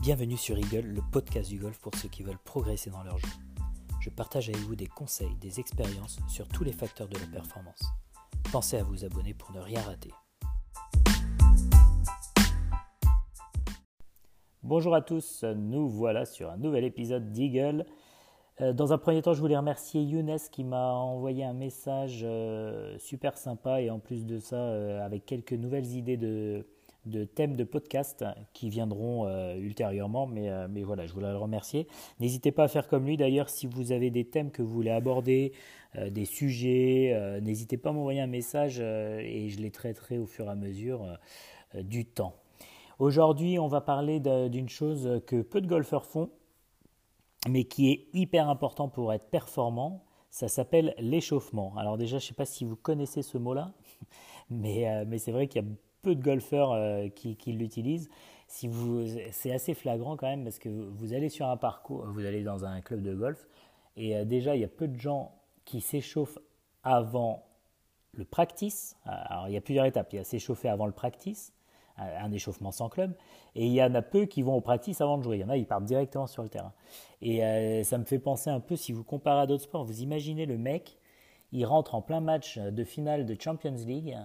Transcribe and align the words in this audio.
Bienvenue 0.00 0.38
sur 0.38 0.56
Eagle, 0.56 0.86
le 0.86 1.02
podcast 1.12 1.50
du 1.50 1.58
golf 1.58 1.78
pour 1.78 1.94
ceux 1.94 2.08
qui 2.08 2.22
veulent 2.22 2.38
progresser 2.42 2.88
dans 2.88 3.02
leur 3.02 3.18
jeu. 3.18 3.28
Je 4.00 4.08
partage 4.08 4.48
avec 4.48 4.62
vous 4.62 4.74
des 4.74 4.86
conseils, 4.86 5.36
des 5.42 5.60
expériences 5.60 6.18
sur 6.26 6.48
tous 6.48 6.64
les 6.64 6.72
facteurs 6.72 7.06
de 7.06 7.18
la 7.18 7.26
performance. 7.26 7.82
Pensez 8.50 8.78
à 8.78 8.82
vous 8.82 9.04
abonner 9.04 9.34
pour 9.34 9.52
ne 9.52 9.60
rien 9.60 9.82
rater. 9.82 10.10
Bonjour 14.62 14.94
à 14.94 15.02
tous, 15.02 15.44
nous 15.44 15.90
voilà 15.90 16.24
sur 16.24 16.48
un 16.50 16.56
nouvel 16.56 16.84
épisode 16.84 17.30
d'Eagle. 17.30 17.84
Euh, 18.62 18.72
dans 18.72 18.94
un 18.94 18.98
premier 18.98 19.20
temps, 19.20 19.34
je 19.34 19.40
voulais 19.40 19.56
remercier 19.58 20.02
Younes 20.02 20.38
qui 20.50 20.64
m'a 20.64 20.94
envoyé 20.94 21.44
un 21.44 21.52
message 21.52 22.22
euh, 22.24 22.96
super 22.96 23.36
sympa 23.36 23.82
et 23.82 23.90
en 23.90 23.98
plus 23.98 24.24
de 24.24 24.38
ça, 24.38 24.56
euh, 24.56 25.04
avec 25.04 25.26
quelques 25.26 25.52
nouvelles 25.52 25.94
idées 25.94 26.16
de, 26.16 26.66
de 27.06 27.24
thèmes 27.24 27.56
de 27.56 27.64
podcast 27.64 28.24
qui 28.52 28.68
viendront 28.68 29.26
euh, 29.26 29.56
ultérieurement, 29.56 30.26
mais, 30.26 30.50
euh, 30.50 30.68
mais 30.68 30.82
voilà, 30.82 31.06
je 31.06 31.12
voulais 31.12 31.30
le 31.30 31.38
remercier. 31.38 31.86
N'hésitez 32.18 32.52
pas 32.52 32.64
à 32.64 32.68
faire 32.68 32.88
comme 32.88 33.06
lui 33.06 33.16
d'ailleurs 33.16 33.48
si 33.48 33.66
vous 33.66 33.92
avez 33.92 34.10
des 34.10 34.24
thèmes 34.24 34.50
que 34.50 34.62
vous 34.62 34.72
voulez 34.72 34.90
aborder, 34.90 35.52
euh, 35.96 36.10
des 36.10 36.24
sujets, 36.24 37.40
n'hésitez 37.40 37.76
pas 37.76 37.90
à 37.90 37.92
m'envoyer 37.92 38.20
un 38.20 38.26
message 38.26 38.80
et 38.80 39.48
je 39.48 39.60
les 39.60 39.70
traiterai 39.70 40.18
au 40.18 40.26
fur 40.26 40.46
et 40.46 40.50
à 40.50 40.54
mesure 40.54 41.18
du 41.74 42.04
temps. 42.04 42.34
Aujourd'hui, 42.98 43.58
on 43.58 43.66
va 43.66 43.80
parler 43.80 44.20
d'une 44.20 44.68
chose 44.68 45.22
que 45.26 45.40
peu 45.40 45.60
de 45.60 45.66
golfeurs 45.66 46.04
font, 46.04 46.30
mais 47.48 47.64
qui 47.64 47.90
est 47.90 48.08
hyper 48.12 48.48
important 48.48 48.88
pour 48.88 49.12
être 49.12 49.30
performant. 49.30 50.04
Ça 50.30 50.48
s'appelle 50.48 50.94
l'échauffement. 50.98 51.74
Alors 51.76 51.96
déjà, 51.96 52.18
je 52.18 52.24
ne 52.24 52.28
sais 52.28 52.34
pas 52.34 52.44
si 52.44 52.64
vous 52.64 52.76
connaissez 52.76 53.22
ce 53.22 53.38
mot-là, 53.38 53.72
mais, 54.50 55.04
mais 55.06 55.18
c'est 55.18 55.32
vrai 55.32 55.48
qu'il 55.48 55.62
y 55.62 55.64
a 55.64 55.68
peu 56.02 56.14
de 56.14 56.22
golfeurs 56.22 56.72
euh, 56.72 57.08
qui, 57.08 57.36
l'utilisent. 57.52 58.08
Si 58.46 58.68
c'est 59.30 59.52
assez 59.52 59.74
flagrant 59.74 60.16
quand 60.16 60.26
même 60.26 60.42
parce 60.42 60.58
que 60.58 60.68
vous 60.68 61.12
allez 61.12 61.28
sur 61.28 61.46
un 61.48 61.56
parcours, 61.56 62.04
vous 62.06 62.24
allez 62.24 62.42
dans 62.42 62.64
un 62.64 62.80
club 62.80 63.02
de 63.02 63.14
golf 63.14 63.46
et 63.96 64.16
euh, 64.16 64.24
déjà 64.24 64.56
il 64.56 64.62
y 64.62 64.64
a 64.64 64.68
peu 64.68 64.88
de 64.88 64.98
gens 64.98 65.34
qui 65.64 65.80
s'échauffent 65.80 66.38
avant 66.82 67.44
le 68.12 68.24
practice. 68.24 68.96
Alors 69.04 69.48
il 69.48 69.54
y 69.54 69.56
a 69.56 69.60
plusieurs 69.60 69.84
étapes. 69.84 70.12
Il 70.12 70.16
y 70.16 70.18
a 70.18 70.24
s'échauffer 70.24 70.68
avant 70.68 70.86
le 70.86 70.92
practice, 70.92 71.52
un 71.96 72.32
échauffement 72.32 72.72
sans 72.72 72.88
club, 72.88 73.14
et 73.54 73.66
il 73.66 73.72
y 73.72 73.82
en 73.82 73.94
a 73.94 74.02
peu 74.02 74.24
qui 74.26 74.42
vont 74.42 74.56
au 74.56 74.60
practice 74.60 75.00
avant 75.00 75.18
de 75.18 75.22
jouer. 75.22 75.36
Il 75.36 75.40
y 75.40 75.44
en 75.44 75.48
a, 75.48 75.56
ils 75.56 75.66
partent 75.66 75.84
directement 75.84 76.26
sur 76.26 76.42
le 76.42 76.48
terrain. 76.48 76.72
Et 77.22 77.44
euh, 77.44 77.82
ça 77.84 77.98
me 77.98 78.04
fait 78.04 78.18
penser 78.18 78.50
un 78.50 78.60
peu, 78.60 78.74
si 78.74 78.92
vous 78.92 79.04
comparez 79.04 79.42
à 79.42 79.46
d'autres 79.46 79.64
sports, 79.64 79.84
vous 79.84 80.00
imaginez 80.00 80.46
le 80.46 80.56
mec, 80.56 80.98
il 81.52 81.64
rentre 81.66 81.94
en 81.94 82.02
plein 82.02 82.20
match 82.20 82.58
de 82.58 82.84
finale 82.84 83.26
de 83.26 83.36
Champions 83.40 83.74
League, 83.86 84.16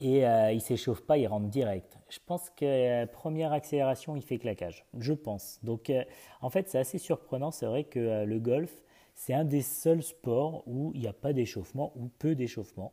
et 0.00 0.26
euh, 0.26 0.52
il 0.52 0.60
s'échauffe 0.60 1.02
pas, 1.02 1.18
il 1.18 1.26
rentre 1.26 1.48
direct. 1.48 1.98
Je 2.08 2.18
pense 2.24 2.50
que 2.50 2.64
euh, 2.64 3.06
première 3.06 3.52
accélération, 3.52 4.16
il 4.16 4.22
fait 4.22 4.38
claquage. 4.38 4.84
Je 4.98 5.12
pense. 5.12 5.60
Donc, 5.62 5.90
euh, 5.90 6.04
en 6.40 6.50
fait, 6.50 6.68
c'est 6.68 6.78
assez 6.78 6.98
surprenant. 6.98 7.50
C'est 7.50 7.66
vrai 7.66 7.84
que 7.84 8.24
le 8.24 8.38
golf, 8.40 8.72
c'est 9.14 9.34
un 9.34 9.44
des 9.44 9.62
seuls 9.62 10.02
sports 10.02 10.64
où 10.66 10.92
il 10.94 11.00
n'y 11.00 11.06
a 11.06 11.12
pas 11.12 11.32
d'échauffement 11.32 11.92
ou 11.96 12.08
peu 12.18 12.34
d'échauffement. 12.34 12.92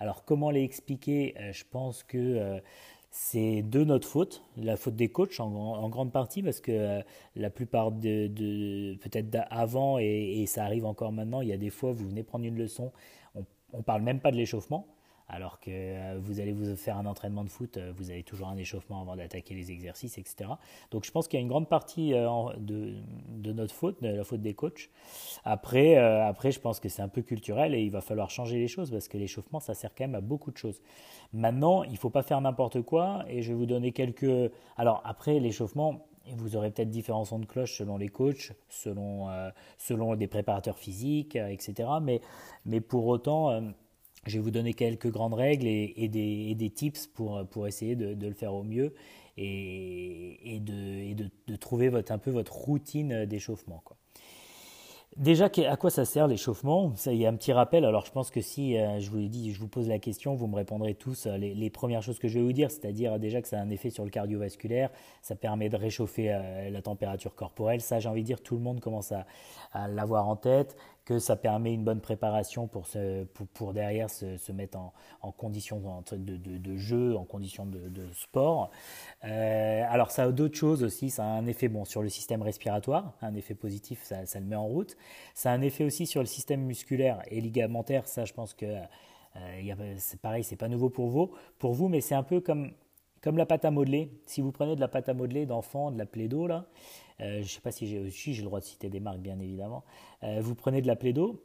Alors, 0.00 0.24
comment 0.24 0.50
l'expliquer? 0.50 1.34
Je 1.52 1.64
pense 1.70 2.02
que 2.02 2.60
c'est 3.10 3.62
de 3.62 3.84
notre 3.84 4.06
faute, 4.06 4.42
la 4.56 4.76
faute 4.76 4.96
des 4.96 5.08
coachs 5.08 5.40
en, 5.40 5.88
grande 5.88 6.12
partie, 6.12 6.42
parce 6.42 6.60
que 6.60 7.02
la 7.34 7.50
plupart 7.50 7.90
de, 7.90 8.96
peut-être 8.96 9.38
avant 9.50 9.98
et, 9.98 10.40
et, 10.40 10.46
ça 10.46 10.64
arrive 10.64 10.86
encore 10.86 11.12
maintenant, 11.12 11.40
il 11.40 11.48
y 11.48 11.52
a 11.52 11.56
des 11.56 11.70
fois, 11.70 11.92
vous 11.92 12.08
venez 12.08 12.22
prendre 12.22 12.44
une 12.44 12.56
leçon, 12.56 12.92
on 13.72 13.78
ne 13.78 13.82
parle 13.82 14.02
même 14.02 14.20
pas 14.20 14.30
de 14.30 14.36
l'échauffement 14.36 14.86
alors 15.28 15.60
que 15.60 15.70
euh, 15.70 16.18
vous 16.18 16.40
allez 16.40 16.52
vous 16.52 16.74
faire 16.76 16.96
un 16.96 17.06
entraînement 17.06 17.44
de 17.44 17.50
foot, 17.50 17.76
euh, 17.76 17.92
vous 17.94 18.10
avez 18.10 18.22
toujours 18.22 18.48
un 18.48 18.56
échauffement 18.56 19.02
avant 19.02 19.14
d'attaquer 19.14 19.54
les 19.54 19.70
exercices, 19.70 20.16
etc. 20.16 20.50
Donc 20.90 21.04
je 21.04 21.10
pense 21.10 21.28
qu'il 21.28 21.38
y 21.38 21.40
a 21.40 21.42
une 21.42 21.48
grande 21.48 21.68
partie 21.68 22.14
euh, 22.14 22.28
de, 22.56 23.52
notre 23.52 23.74
faute, 23.74 24.02
de 24.02 24.08
la 24.08 24.24
faute 24.24 24.40
des 24.40 24.54
coachs. 24.54 24.88
Après, 25.44 25.96
après 25.96 26.50
je 26.50 26.60
pense 26.60 26.80
que 26.80 26.88
c'est 26.88 27.02
un 27.02 27.08
peu 27.08 27.22
culturel 27.22 27.74
et 27.74 27.82
il 27.82 27.90
va 27.90 28.00
falloir 28.00 28.30
changer 28.30 28.58
les 28.58 28.68
choses 28.68 28.90
parce 28.90 29.08
que 29.08 29.18
l'échauffement, 29.18 29.60
ça 29.60 29.74
sert 29.74 29.94
quand 29.94 30.04
même 30.04 30.14
à 30.14 30.20
beaucoup 30.20 30.50
de 30.50 30.56
choses. 30.56 30.80
Maintenant, 31.32 31.82
il 31.82 31.92
ne 31.92 31.96
faut 31.96 32.10
pas 32.10 32.22
faire 32.22 32.40
n'importe 32.40 32.82
quoi 32.82 33.24
et 33.28 33.42
je 33.42 33.48
vais 33.48 33.58
vous 33.58 33.66
donner 33.66 33.92
quelques... 33.92 34.50
Alors 34.76 35.02
après, 35.04 35.40
l'échauffement, 35.40 36.06
vous 36.36 36.56
aurez 36.56 36.70
peut-être 36.70 36.90
différents 36.90 37.24
sons 37.24 37.38
de 37.38 37.46
cloche 37.46 37.78
selon 37.78 37.96
les 37.96 38.08
coachs, 38.08 38.52
selon, 38.68 39.28
selon 39.78 40.14
des 40.14 40.26
préparateurs 40.26 40.78
physiques, 40.78 41.36
etc. 41.36 41.88
Mais, 42.02 42.20
mais 42.66 42.80
pour 42.80 43.06
autant 43.06 43.62
je 44.28 44.38
vais 44.38 44.42
vous 44.42 44.50
donner 44.50 44.74
quelques 44.74 45.10
grandes 45.10 45.34
règles 45.34 45.66
et, 45.66 46.08
des, 46.08 46.70
tips 46.70 47.06
pour, 47.06 47.66
essayer 47.66 47.96
de, 47.96 48.26
le 48.26 48.34
faire 48.34 48.54
au 48.54 48.62
mieux 48.62 48.94
et, 49.36 50.60
de, 50.60 51.56
trouver 51.56 51.90
un 52.08 52.18
peu 52.18 52.30
votre 52.30 52.54
routine 52.54 53.24
d'échauffement. 53.24 53.82
Déjà, 55.16 55.48
à 55.68 55.76
quoi 55.76 55.90
ça 55.90 56.04
sert 56.04 56.28
l'échauffement? 56.28 56.92
Il 57.06 57.14
y 57.14 57.26
a 57.26 57.28
un 57.28 57.34
petit 57.34 57.52
rappel. 57.52 57.84
Alors, 57.84 58.06
je 58.06 58.12
pense 58.12 58.30
que 58.30 58.40
si 58.40 58.78
euh, 58.78 59.00
je 59.00 59.10
vous 59.10 59.26
dis, 59.26 59.52
je 59.52 59.58
vous 59.58 59.66
pose 59.66 59.88
la 59.88 59.98
question, 59.98 60.36
vous 60.36 60.46
me 60.46 60.54
répondrez 60.54 60.94
tous 60.94 61.26
euh, 61.26 61.36
les, 61.36 61.70
premières 61.70 62.02
choses 62.02 62.20
que 62.20 62.28
je 62.28 62.38
vais 62.38 62.44
vous 62.44 62.52
dire, 62.52 62.70
c'est-à-dire 62.70 63.18
déjà 63.18 63.42
que 63.42 63.48
ça 63.48 63.58
a 63.58 63.60
un 63.60 63.70
effet 63.70 63.90
sur 63.90 64.04
le 64.04 64.10
cardiovasculaire, 64.10 64.90
ça 65.22 65.34
permet 65.34 65.70
de 65.70 65.76
réchauffer 65.76 66.32
euh, 66.32 66.70
la 66.70 66.82
température 66.82 67.34
corporelle. 67.34 67.80
Ça, 67.80 67.98
j'ai 67.98 68.08
envie 68.08 68.22
de 68.22 68.26
dire, 68.26 68.40
tout 68.40 68.54
le 68.54 68.60
monde 68.60 68.78
commence 68.78 69.12
à 69.12 69.88
l'avoir 69.88 70.28
en 70.28 70.36
tête 70.36 70.76
que 71.08 71.18
ça 71.18 71.36
permet 71.36 71.72
une 71.72 71.84
bonne 71.84 72.02
préparation 72.02 72.66
pour, 72.66 72.86
pour, 73.54 73.72
derrière 73.72 74.10
se, 74.10 74.52
mettre 74.52 74.76
en, 74.76 74.92
en 75.22 75.32
condition 75.32 76.02
de, 76.12 76.36
de, 76.36 76.76
jeu, 76.76 77.16
en 77.16 77.24
condition 77.24 77.64
de, 77.64 78.12
sport. 78.12 78.70
Euh, 79.24 79.84
alors 79.88 80.10
ça 80.10 80.24
a 80.24 80.32
d'autres 80.32 80.58
choses 80.58 80.84
aussi, 80.84 81.08
ça 81.08 81.24
a 81.24 81.28
un 81.28 81.46
effet 81.46 81.68
bon 81.68 81.86
sur 81.86 82.02
le 82.02 82.10
système 82.10 82.42
respiratoire, 82.42 83.14
un 83.22 83.34
effet 83.36 83.54
positif, 83.54 84.02
ça, 84.02 84.20
le 84.38 84.44
met 84.44 84.54
en 84.54 84.66
route. 84.66 84.98
Ça 85.32 85.50
a 85.50 85.54
un 85.54 85.62
effet 85.62 85.84
aussi 85.84 86.06
sur 86.06 86.20
le 86.20 86.26
système 86.26 86.60
musculaire 86.60 87.22
et 87.30 87.40
ligamentaire, 87.40 88.06
ça 88.06 88.26
je 88.26 88.34
pense 88.34 88.52
que 88.52 88.66
euh, 88.66 89.94
c'est 89.96 90.20
pareil, 90.20 90.44
c'est 90.44 90.56
pas 90.56 90.68
nouveau 90.68 90.90
pour 90.90 91.08
vous, 91.08 91.32
pour 91.58 91.72
vous 91.72 91.88
mais 91.88 92.02
c'est 92.02 92.16
un 92.16 92.22
peu 92.22 92.42
comme, 92.42 92.72
comme 93.22 93.38
la 93.38 93.46
pâte 93.46 93.64
à 93.64 93.70
modeler. 93.70 94.12
Si 94.26 94.42
vous 94.42 94.52
prenez 94.52 94.76
de 94.76 94.80
la 94.80 94.88
pâte 94.88 95.08
à 95.08 95.14
modeler 95.14 95.46
d'enfant, 95.46 95.90
de 95.90 95.96
la 95.96 96.04
plaido 96.04 96.46
là, 96.46 96.66
je 97.20 97.38
ne 97.38 97.42
sais 97.42 97.60
pas 97.60 97.72
si 97.72 97.86
j'ai 97.86 98.08
j'ai 98.10 98.42
le 98.42 98.46
droit 98.46 98.60
de 98.60 98.64
citer 98.64 98.88
des 98.88 99.00
marques 99.00 99.20
bien 99.20 99.38
évidemment, 99.40 99.84
euh, 100.22 100.40
vous 100.40 100.54
prenez 100.54 100.82
de 100.82 100.86
la 100.86 100.96
plaido, 100.96 101.42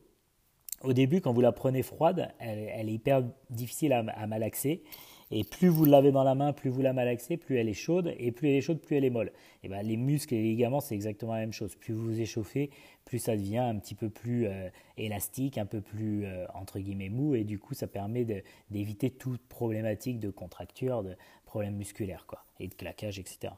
au 0.81 0.93
début 0.93 1.21
quand 1.21 1.33
vous 1.33 1.41
la 1.41 1.51
prenez 1.51 1.83
froide, 1.83 2.31
elle, 2.39 2.89
est 2.89 2.93
hyper 2.93 3.23
difficile 3.49 3.93
à, 3.93 4.27
malaxer. 4.27 4.83
Et 5.31 5.43
plus 5.43 5.67
vous 5.67 5.85
l'avez 5.85 6.11
dans 6.11 6.23
la 6.23 6.35
main, 6.35 6.53
plus 6.53 6.69
vous 6.69 6.83
la 6.83 6.93
malaxez, 6.93 7.37
plus 7.37 7.57
elle 7.57 7.67
est 7.67 7.73
chaude, 7.73 8.13
et 8.19 8.31
plus 8.31 8.49
elle 8.49 8.55
est 8.55 8.61
chaude, 8.61 8.79
plus 8.79 8.97
elle 8.97 9.05
est 9.05 9.09
molle. 9.09 9.31
Et 9.63 9.69
ben, 9.69 9.81
les 9.81 9.97
muscles 9.97 10.35
et 10.35 10.41
les 10.43 10.49
ligaments, 10.49 10.79
c'est 10.79 10.93
exactement 10.93 11.33
la 11.33 11.39
même 11.39 11.53
chose. 11.53 11.75
Plus 11.75 11.93
vous 11.93 12.03
vous 12.03 12.21
échauffez, 12.21 12.69
plus 13.03 13.17
ça 13.17 13.35
devient 13.35 13.57
un 13.57 13.79
petit 13.79 13.95
peu 13.95 14.09
plus 14.09 14.45
euh, 14.45 14.69
élastique, 14.97 15.57
un 15.57 15.65
peu 15.65 15.81
plus 15.81 16.25
entre 16.53 16.77
guillemets 16.77 17.09
mou, 17.09 17.33
et 17.33 17.45
du 17.45 17.57
coup, 17.57 17.73
ça 17.73 17.87
permet 17.87 18.27
d'éviter 18.69 19.09
toute 19.09 19.41
problématique 19.47 20.19
de 20.19 20.29
contracture, 20.29 21.01
de 21.01 21.15
problèmes 21.53 21.75
musculaires 21.75 22.25
quoi, 22.25 22.43
et 22.59 22.67
de 22.67 22.73
claquage, 22.73 23.19
etc. 23.19 23.53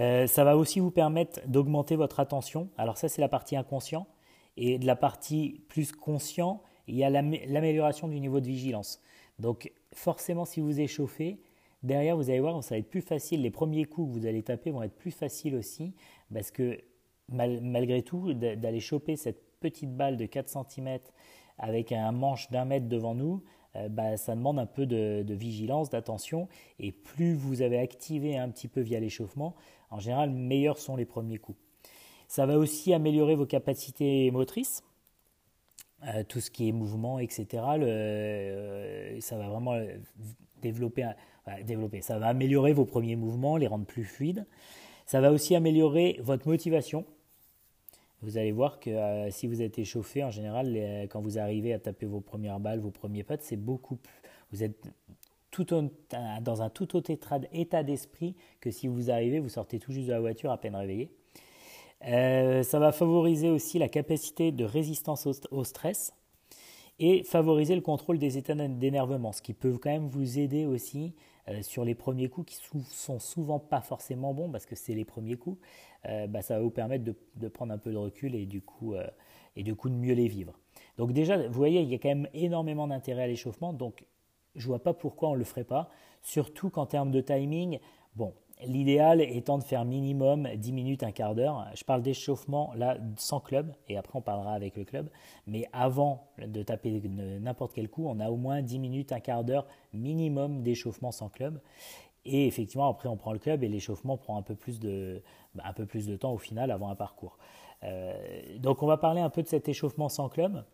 Euh, 0.00 0.26
ça 0.26 0.44
va 0.44 0.56
aussi 0.56 0.80
vous 0.80 0.90
permettre 0.90 1.46
d'augmenter 1.46 1.94
votre 1.94 2.20
attention. 2.20 2.70
Alors 2.78 2.96
ça, 2.96 3.10
c'est 3.10 3.20
la 3.20 3.28
partie 3.28 3.54
inconscient. 3.54 4.06
Et 4.56 4.78
de 4.78 4.86
la 4.86 4.96
partie 4.96 5.60
plus 5.68 5.92
conscient, 5.92 6.62
il 6.86 6.96
y 6.96 7.04
a 7.04 7.10
l'amélioration 7.10 8.08
du 8.08 8.18
niveau 8.18 8.40
de 8.40 8.46
vigilance. 8.46 9.02
Donc 9.38 9.70
forcément, 9.92 10.46
si 10.46 10.60
vous 10.60 10.80
échauffez, 10.80 11.38
derrière, 11.82 12.16
vous 12.16 12.30
allez 12.30 12.40
voir, 12.40 12.64
ça 12.64 12.74
va 12.74 12.78
être 12.78 12.88
plus 12.88 13.02
facile. 13.02 13.42
Les 13.42 13.50
premiers 13.50 13.84
coups 13.84 14.08
que 14.08 14.20
vous 14.20 14.26
allez 14.26 14.42
taper 14.42 14.70
vont 14.70 14.82
être 14.82 14.96
plus 14.96 15.10
faciles 15.10 15.54
aussi, 15.54 15.92
parce 16.32 16.50
que 16.50 16.80
malgré 17.28 18.00
tout, 18.02 18.32
d'aller 18.32 18.80
choper 18.80 19.16
cette 19.16 19.60
petite 19.60 19.94
balle 19.94 20.16
de 20.16 20.24
4 20.24 20.48
cm 20.48 20.98
avec 21.58 21.92
un 21.92 22.10
manche 22.10 22.50
d'un 22.50 22.64
mètre 22.64 22.88
devant 22.88 23.14
nous, 23.14 23.42
euh, 23.76 23.88
bah, 23.88 24.16
ça 24.16 24.34
demande 24.34 24.58
un 24.58 24.66
peu 24.66 24.86
de, 24.86 25.24
vigilance, 25.34 25.90
d'attention. 25.90 26.48
Et 26.78 26.92
plus 26.92 27.34
vous 27.34 27.62
avez 27.62 27.78
activé 27.78 28.36
un 28.36 28.48
petit 28.48 28.68
peu 28.68 28.80
via 28.80 29.00
l'échauffement, 29.00 29.54
en 29.90 29.98
général, 29.98 30.30
meilleurs 30.30 30.78
sont 30.78 30.96
les 30.96 31.04
premiers 31.04 31.38
coups. 31.38 31.58
Ça 32.28 32.46
va 32.46 32.58
aussi 32.58 32.92
améliorer 32.92 33.34
vos 33.34 33.46
capacités 33.46 34.30
motrices. 34.30 34.82
Euh, 36.06 36.22
tout 36.22 36.38
ce 36.38 36.50
qui 36.50 36.68
est 36.68 36.72
mouvement, 36.72 37.18
etc. 37.18 37.46
Euh, 37.80 39.20
ça 39.20 39.36
va 39.36 39.48
vraiment 39.48 39.76
développer, 40.62 41.10
développer, 41.64 42.02
ça 42.02 42.20
va 42.20 42.28
améliorer 42.28 42.72
vos 42.72 42.84
premiers 42.84 43.16
mouvements, 43.16 43.56
les 43.56 43.66
rendre 43.66 43.84
plus 43.84 44.04
fluides. 44.04 44.46
Ça 45.06 45.20
va 45.20 45.32
aussi 45.32 45.56
améliorer 45.56 46.20
votre 46.22 46.46
motivation 46.46 47.04
vous 48.22 48.36
allez 48.36 48.52
voir 48.52 48.80
que 48.80 48.90
euh, 48.90 49.30
si 49.30 49.46
vous 49.46 49.62
êtes 49.62 49.78
échauffé, 49.78 50.24
en 50.24 50.30
général, 50.30 50.76
quand 51.10 51.20
vous 51.20 51.38
arrivez 51.38 51.72
à 51.72 51.78
taper 51.78 52.06
vos 52.06 52.20
premières 52.20 52.60
balles, 52.60 52.80
vos 52.80 52.90
premiers 52.90 53.22
potes, 53.22 53.42
c'est 53.42 53.56
beaucoup 53.56 53.96
plus. 53.96 54.12
Vous 54.50 54.62
êtes 54.62 54.76
tout 55.50 55.66
dans 56.40 56.62
un 56.62 56.70
tout 56.70 56.96
autre 56.96 57.10
état 57.52 57.82
d'esprit 57.82 58.34
que 58.60 58.70
si 58.70 58.86
vous 58.86 59.10
arrivez, 59.10 59.40
vous 59.40 59.48
sortez 59.48 59.78
tout 59.78 59.92
juste 59.92 60.06
de 60.06 60.12
la 60.12 60.20
voiture 60.20 60.50
à 60.50 60.58
peine 60.58 60.76
réveillé. 60.76 61.10
Euh, 62.04 62.62
ça 62.62 62.78
va 62.78 62.92
favoriser 62.92 63.50
aussi 63.50 63.78
la 63.78 63.88
capacité 63.88 64.52
de 64.52 64.64
résistance 64.64 65.26
au, 65.50 65.64
stress 65.64 66.12
et 67.00 67.24
favoriser 67.24 67.74
le 67.74 67.80
contrôle 67.80 68.18
des 68.18 68.38
états 68.38 68.54
d'énervement, 68.54 69.32
ce 69.32 69.42
qui 69.42 69.52
peut 69.52 69.78
quand 69.78 69.90
même 69.90 70.08
vous 70.08 70.38
aider 70.38 70.64
aussi 70.64 71.14
euh, 71.48 71.62
sur 71.62 71.84
les 71.84 71.94
premiers 71.94 72.28
coups 72.28 72.54
qui 72.54 72.84
sont 72.90 73.18
souvent 73.18 73.58
pas 73.58 73.80
forcément 73.80 74.34
bons 74.34 74.50
parce 74.50 74.66
que 74.66 74.74
c'est 74.74 74.94
les 74.94 75.04
premiers 75.04 75.36
coups. 75.36 75.58
Euh, 76.06 76.26
bah, 76.26 76.42
ça 76.42 76.56
va 76.56 76.62
vous 76.62 76.70
permettre 76.70 77.04
de, 77.04 77.48
prendre 77.48 77.72
un 77.72 77.78
peu 77.78 77.90
de 77.90 77.96
recul 77.96 78.34
et 78.34 78.46
du 78.46 78.60
coup, 78.60 78.94
euh, 78.94 79.06
et 79.56 79.62
du 79.62 79.74
coup 79.74 79.88
de 79.88 79.94
mieux 79.94 80.14
les 80.14 80.28
vivre. 80.28 80.58
Donc 80.96 81.12
déjà, 81.12 81.36
vous 81.36 81.52
voyez, 81.54 81.80
il 81.80 81.88
y 81.88 81.94
a 81.94 81.98
quand 81.98 82.08
même 82.08 82.28
énormément 82.34 82.86
d'intérêt 82.86 83.22
à 83.24 83.26
l'échauffement, 83.26 83.72
donc 83.72 84.04
je 84.54 84.66
vois 84.66 84.82
pas 84.82 84.94
pourquoi 84.94 85.30
on 85.30 85.34
ne 85.34 85.38
le 85.38 85.44
ferait 85.44 85.64
pas, 85.64 85.90
surtout 86.22 86.70
qu'en 86.70 86.86
termes 86.86 87.10
de 87.10 87.20
timing, 87.20 87.78
bon, 88.14 88.34
L'idéal 88.66 89.20
étant 89.20 89.56
de 89.58 89.62
faire 89.62 89.84
minimum 89.84 90.48
10 90.56 90.72
minutes, 90.72 91.02
un 91.04 91.12
quart 91.12 91.36
d'heure. 91.36 91.66
Je 91.76 91.84
parle 91.84 92.02
d'échauffement 92.02 92.72
là 92.74 92.98
sans 93.16 93.38
club 93.38 93.72
et 93.88 93.96
après 93.96 94.18
on 94.18 94.20
parlera 94.22 94.52
avec 94.52 94.76
le 94.76 94.84
club. 94.84 95.08
Mais 95.46 95.68
avant 95.72 96.26
de 96.44 96.62
taper 96.64 97.00
n'importe 97.08 97.72
quel 97.72 97.88
coup, 97.88 98.06
on 98.08 98.18
a 98.18 98.30
au 98.30 98.36
moins 98.36 98.60
10 98.60 98.80
minutes, 98.80 99.12
un 99.12 99.20
quart 99.20 99.44
d'heure 99.44 99.66
minimum 99.92 100.62
d'échauffement 100.62 101.12
sans 101.12 101.28
club. 101.28 101.60
Et 102.24 102.46
effectivement, 102.46 102.88
après 102.88 103.08
on 103.08 103.16
prend 103.16 103.32
le 103.32 103.38
club 103.38 103.62
et 103.62 103.68
l'échauffement 103.68 104.16
prend 104.16 104.36
un 104.36 104.42
peu, 104.42 104.56
plus 104.56 104.80
de, 104.80 105.22
un 105.62 105.72
peu 105.72 105.86
plus 105.86 106.18
temps 106.18 106.32
au 106.32 106.38
final 106.38 106.72
avant 106.72 106.88
un 106.88 106.96
parcours. 106.96 107.38
Euh, 107.84 108.58
donc 108.58 108.82
on 108.82 108.86
va 108.86 108.96
parler 108.96 109.20
un 109.20 109.30
peu 109.30 109.42
de 109.42 109.48
cet 109.48 109.68
échauffement 109.68 110.08
sans 110.08 110.28
club. 110.28 110.64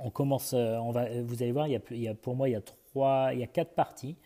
On 0.00 0.10
commence, 0.10 0.52
euh, 0.52 0.78
on 0.78 0.90
va, 0.90 1.06
vous 1.22 1.44
allez 1.44 1.52
voir, 1.52 1.68
il 1.68 1.80
y 1.92 2.08
a, 2.08 2.14
pour 2.14 2.34
moi 2.34 2.48
il 2.48 2.52
y 2.52 2.56
a 2.56 2.60
trois, 2.60 3.30
il 3.32 3.38
y 3.38 3.44
a 3.44 3.46
quatre 3.46 3.74
parties. 3.74 4.16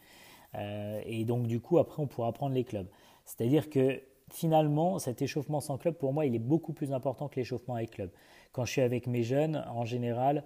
Euh, 0.55 1.01
et 1.05 1.25
donc 1.25 1.47
du 1.47 1.61
coup, 1.61 1.79
après, 1.79 2.03
on 2.03 2.07
pourra 2.07 2.33
prendre 2.33 2.55
les 2.55 2.65
clubs. 2.65 2.89
C'est-à-dire 3.25 3.69
que 3.69 4.01
finalement, 4.31 4.99
cet 4.99 5.23
échauffement 5.23 5.61
sans 5.61 5.79
club, 5.79 5.95
pour 5.95 6.13
moi, 6.13 6.27
il 6.27 6.35
est 6.35 6.41
beaucoup 6.41 6.73
plus 6.73 6.93
important 6.93 7.29
que 7.29 7.37
l'échauffement 7.37 7.75
avec 7.75 7.91
club. 7.93 8.11
Quand 8.53 8.65
je 8.65 8.73
suis 8.73 8.83
avec 8.83 9.07
mes 9.07 9.23
jeunes, 9.23 9.65
en 9.69 9.85
général, 9.85 10.45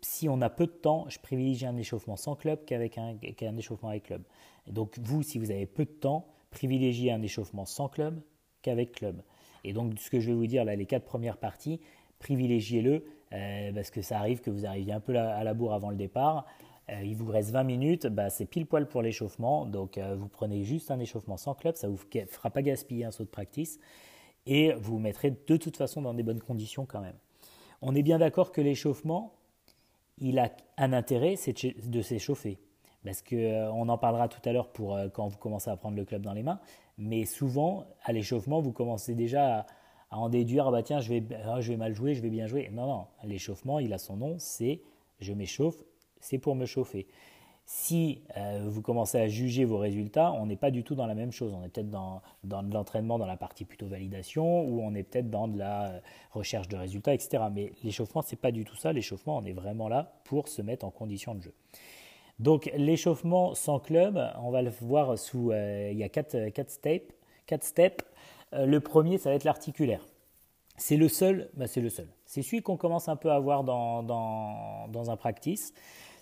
si 0.00 0.28
on 0.28 0.40
a 0.40 0.50
peu 0.50 0.66
de 0.66 0.72
temps, 0.72 1.06
je 1.08 1.18
privilégie 1.18 1.66
un 1.66 1.76
échauffement 1.76 2.16
sans 2.16 2.36
club 2.36 2.64
qu'avec 2.64 2.98
un, 2.98 3.16
qu'un 3.16 3.56
échauffement 3.56 3.88
avec 3.88 4.04
club. 4.04 4.22
Donc 4.66 4.98
vous, 4.98 5.22
si 5.22 5.38
vous 5.38 5.50
avez 5.50 5.66
peu 5.66 5.84
de 5.84 5.90
temps, 5.90 6.26
privilégiez 6.50 7.12
un 7.12 7.22
échauffement 7.22 7.64
sans 7.64 7.88
club 7.88 8.20
qu'avec 8.62 8.92
club. 8.92 9.22
Et 9.64 9.72
donc 9.72 9.98
ce 9.98 10.10
que 10.10 10.20
je 10.20 10.28
vais 10.30 10.36
vous 10.36 10.46
dire 10.46 10.64
là, 10.64 10.76
les 10.76 10.86
quatre 10.86 11.04
premières 11.04 11.38
parties, 11.38 11.80
privilégiez-le 12.18 13.04
euh, 13.32 13.72
parce 13.72 13.90
que 13.90 14.02
ça 14.02 14.18
arrive 14.18 14.40
que 14.40 14.50
vous 14.50 14.66
arriviez 14.66 14.92
un 14.92 15.00
peu 15.00 15.16
à 15.18 15.42
la 15.42 15.54
bourre 15.54 15.72
avant 15.72 15.90
le 15.90 15.96
départ. 15.96 16.46
Euh, 16.90 17.02
il 17.02 17.16
vous 17.16 17.26
reste 17.26 17.50
20 17.50 17.64
minutes, 17.64 18.06
bah, 18.06 18.30
c'est 18.30 18.46
pile 18.46 18.66
poil 18.66 18.86
pour 18.86 19.02
l'échauffement. 19.02 19.66
Donc 19.66 19.98
euh, 19.98 20.14
vous 20.14 20.28
prenez 20.28 20.62
juste 20.62 20.90
un 20.90 21.00
échauffement 21.00 21.36
sans 21.36 21.54
club, 21.54 21.76
ça 21.76 21.88
ne 21.88 21.92
vous 21.92 22.02
fera 22.28 22.50
pas 22.50 22.62
gaspiller 22.62 23.04
un 23.04 23.10
saut 23.10 23.24
de 23.24 23.28
practice 23.28 23.80
et 24.46 24.72
vous 24.74 24.92
vous 24.92 24.98
mettrez 24.98 25.32
de 25.32 25.56
toute 25.56 25.76
façon 25.76 26.02
dans 26.02 26.14
des 26.14 26.22
bonnes 26.22 26.40
conditions 26.40 26.86
quand 26.86 27.00
même. 27.00 27.16
On 27.82 27.94
est 27.94 28.02
bien 28.02 28.18
d'accord 28.18 28.52
que 28.52 28.60
l'échauffement, 28.60 29.34
il 30.18 30.38
a 30.38 30.52
un 30.76 30.92
intérêt, 30.92 31.36
c'est 31.36 31.54
de 31.64 32.02
s'échauffer. 32.02 32.58
Parce 33.04 33.22
qu'on 33.22 33.36
euh, 33.36 33.70
en 33.70 33.98
parlera 33.98 34.28
tout 34.28 34.40
à 34.48 34.52
l'heure 34.52 34.70
pour 34.72 34.98
quand 35.12 35.28
vous 35.28 35.38
commencez 35.38 35.70
à 35.70 35.76
prendre 35.76 35.96
le 35.96 36.04
club 36.04 36.22
dans 36.22 36.32
les 36.32 36.42
mains. 36.42 36.60
Mais 36.98 37.24
souvent, 37.24 37.84
à 38.04 38.12
l'échauffement, 38.12 38.60
vous 38.60 38.72
commencez 38.72 39.14
déjà 39.14 39.66
à, 40.10 40.18
en 40.18 40.28
déduire, 40.28 40.68
ah 40.68 40.70
bah 40.70 40.82
tiens, 40.82 41.00
je 41.00 41.08
vais, 41.08 41.24
ah, 41.44 41.60
je 41.60 41.72
vais 41.72 41.76
mal 41.76 41.94
jouer, 41.94 42.14
je 42.14 42.22
vais 42.22 42.30
bien 42.30 42.46
jouer. 42.46 42.70
Non, 42.72 42.86
non, 42.86 43.06
l'échauffement, 43.24 43.80
il 43.80 43.92
a 43.92 43.98
son 43.98 44.16
nom, 44.16 44.36
c'est 44.38 44.80
je 45.20 45.32
m'échauffe 45.32 45.84
c'est 46.20 46.38
pour 46.38 46.54
me 46.54 46.66
chauffer. 46.66 47.06
Si 47.68 48.22
euh, 48.36 48.64
vous 48.68 48.80
commencez 48.80 49.18
à 49.18 49.26
juger 49.26 49.64
vos 49.64 49.78
résultats, 49.78 50.32
on 50.32 50.46
n'est 50.46 50.56
pas 50.56 50.70
du 50.70 50.84
tout 50.84 50.94
dans 50.94 51.08
la 51.08 51.16
même 51.16 51.32
chose. 51.32 51.52
On 51.52 51.64
est 51.64 51.68
peut-être 51.68 51.90
dans, 51.90 52.22
de 52.44 52.72
l'entraînement, 52.72 53.18
dans 53.18 53.26
la 53.26 53.36
partie 53.36 53.64
plutôt 53.64 53.88
validation, 53.88 54.62
ou 54.62 54.80
on 54.80 54.94
est 54.94 55.02
peut-être 55.02 55.30
dans 55.30 55.48
de 55.48 55.58
la 55.58 55.86
euh, 55.86 56.00
recherche 56.30 56.68
de 56.68 56.76
résultats, 56.76 57.12
etc. 57.12 57.42
Mais 57.52 57.72
l'échauffement, 57.82 58.22
ce 58.22 58.32
n'est 58.32 58.40
pas 58.40 58.52
du 58.52 58.64
tout 58.64 58.76
ça. 58.76 58.92
L'échauffement, 58.92 59.36
on 59.36 59.44
est 59.44 59.52
vraiment 59.52 59.88
là 59.88 60.12
pour 60.22 60.46
se 60.46 60.62
mettre 60.62 60.86
en 60.86 60.92
condition 60.92 61.34
de 61.34 61.42
jeu. 61.42 61.54
Donc 62.38 62.70
l'échauffement 62.76 63.56
sans 63.56 63.80
club, 63.80 64.22
on 64.40 64.50
va 64.52 64.62
le 64.62 64.70
voir 64.70 65.18
sous... 65.18 65.50
Euh, 65.50 65.90
il 65.90 65.98
y 65.98 66.04
a 66.04 66.08
quatre, 66.08 66.50
quatre 66.50 66.70
steps. 66.70 67.12
Quatre 67.46 67.64
steps. 67.64 68.04
le 68.52 68.78
premier, 68.78 69.18
ça 69.18 69.30
va 69.30 69.36
être 69.36 69.44
l'articulaire. 69.44 70.06
C'est 70.76 70.96
le 70.96 71.08
seul, 71.08 71.48
bah 71.54 71.66
c'est 71.66 71.80
le 71.80 71.88
seul. 71.88 72.08
C'est 72.26 72.42
celui 72.42 72.60
qu'on 72.62 72.76
commence 72.76 73.08
un 73.08 73.16
peu 73.16 73.30
à 73.30 73.38
voir 73.38 73.64
dans, 73.64 74.02
dans, 74.02 74.88
dans 74.88 75.10
un 75.10 75.16
practice 75.16 75.72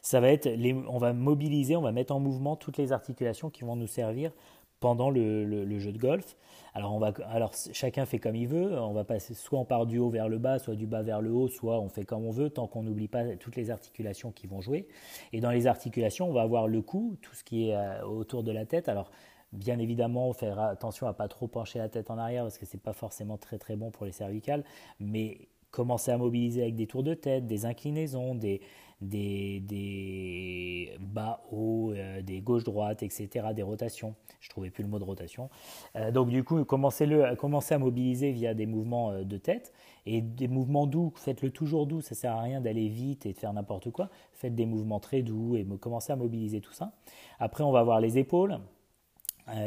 ça 0.04 0.20
va 0.20 0.28
être, 0.28 0.46
on 0.86 0.98
va 0.98 1.14
mobiliser, 1.14 1.76
on 1.76 1.80
va 1.80 1.90
mettre 1.90 2.14
en 2.14 2.20
mouvement 2.20 2.56
toutes 2.56 2.76
les 2.76 2.92
articulations 2.92 3.48
qui 3.48 3.64
vont 3.64 3.74
nous 3.74 3.86
servir 3.86 4.32
pendant 4.78 5.08
le, 5.08 5.78
jeu 5.78 5.92
de 5.92 5.98
golf. 5.98 6.36
Alors, 6.74 6.94
on 6.94 6.98
va, 6.98 7.14
alors 7.30 7.52
chacun 7.72 8.04
fait 8.04 8.18
comme 8.18 8.36
il 8.36 8.46
veut, 8.46 8.78
on 8.78 8.92
va 8.92 9.04
passer 9.04 9.32
soit 9.32 9.58
on 9.58 9.64
part 9.64 9.86
du 9.86 9.98
haut 9.98 10.10
vers 10.10 10.28
le 10.28 10.36
bas, 10.36 10.58
soit 10.58 10.74
du 10.74 10.86
bas 10.86 11.00
vers 11.00 11.22
le 11.22 11.32
haut, 11.32 11.48
soit 11.48 11.80
on 11.80 11.88
fait 11.88 12.04
comme 12.04 12.26
on 12.26 12.32
veut, 12.32 12.50
tant 12.50 12.66
qu'on 12.66 12.82
n'oublie 12.82 13.08
pas 13.08 13.34
toutes 13.36 13.56
les 13.56 13.70
articulations 13.70 14.30
qui 14.30 14.46
vont 14.46 14.60
jouer. 14.60 14.86
Et 15.32 15.40
dans 15.40 15.50
les 15.50 15.66
articulations, 15.66 16.28
on 16.28 16.34
va 16.34 16.42
avoir 16.42 16.68
le 16.68 16.82
cou, 16.82 17.16
tout 17.22 17.34
ce 17.34 17.42
qui 17.42 17.70
est 17.70 17.74
euh, 17.74 18.04
autour 18.04 18.42
de 18.42 18.52
la 18.52 18.66
tête. 18.66 18.90
Alors, 18.90 19.10
Bien 19.54 19.78
évidemment, 19.78 20.32
faire 20.32 20.58
attention 20.58 21.06
à 21.06 21.12
pas 21.12 21.28
trop 21.28 21.46
pencher 21.46 21.78
la 21.78 21.88
tête 21.88 22.10
en 22.10 22.18
arrière 22.18 22.42
parce 22.42 22.58
que 22.58 22.66
c'est 22.66 22.82
pas 22.82 22.92
forcément 22.92 23.36
très 23.36 23.56
très 23.56 23.76
bon 23.76 23.92
pour 23.92 24.04
les 24.04 24.10
cervicales, 24.10 24.64
mais 24.98 25.46
commencer 25.74 26.12
à 26.12 26.18
mobiliser 26.18 26.62
avec 26.62 26.76
des 26.76 26.86
tours 26.86 27.02
de 27.02 27.14
tête, 27.14 27.48
des 27.48 27.66
inclinaisons, 27.66 28.36
des, 28.36 28.60
des, 29.00 30.92
bas 31.00 31.42
hauts, 31.50 31.90
euh, 31.92 32.22
des 32.22 32.40
gauche-droite, 32.40 33.02
etc., 33.02 33.48
des 33.54 33.64
rotations. 33.64 34.14
Je 34.40 34.46
ne 34.46 34.50
trouvais 34.50 34.70
plus 34.70 34.84
le 34.84 34.88
mot 34.88 35.00
de 35.00 35.04
rotation. 35.04 35.50
Euh, 35.96 36.12
donc 36.12 36.28
du 36.28 36.44
coup, 36.44 36.64
commencez, 36.64 37.06
-le, 37.06 37.34
commencez 37.34 37.74
à 37.74 37.78
mobiliser 37.78 38.30
via 38.30 38.54
des 38.54 38.66
mouvements 38.66 39.10
euh, 39.10 39.24
de 39.24 39.36
tête 39.36 39.72
et 40.06 40.20
des 40.20 40.46
mouvements 40.46 40.86
doux. 40.86 41.12
Faites-le 41.16 41.50
toujours 41.50 41.88
doux, 41.88 42.00
ça 42.00 42.14
ne 42.14 42.18
sert 42.18 42.36
à 42.36 42.42
rien 42.42 42.60
d'aller 42.60 42.88
vite 42.88 43.26
et 43.26 43.32
de 43.32 43.38
faire 43.38 43.52
n'importe 43.52 43.90
quoi. 43.90 44.10
Faites 44.32 44.54
des 44.54 44.66
mouvements 44.66 45.00
très 45.00 45.22
doux 45.22 45.56
et 45.56 45.66
commencez 45.80 46.12
à 46.12 46.16
mobiliser 46.16 46.60
tout 46.60 46.72
ça. 46.72 46.92
Après, 47.40 47.64
on 47.64 47.72
va 47.72 47.82
voir 47.82 48.00
les 48.00 48.16
épaules. 48.16 48.60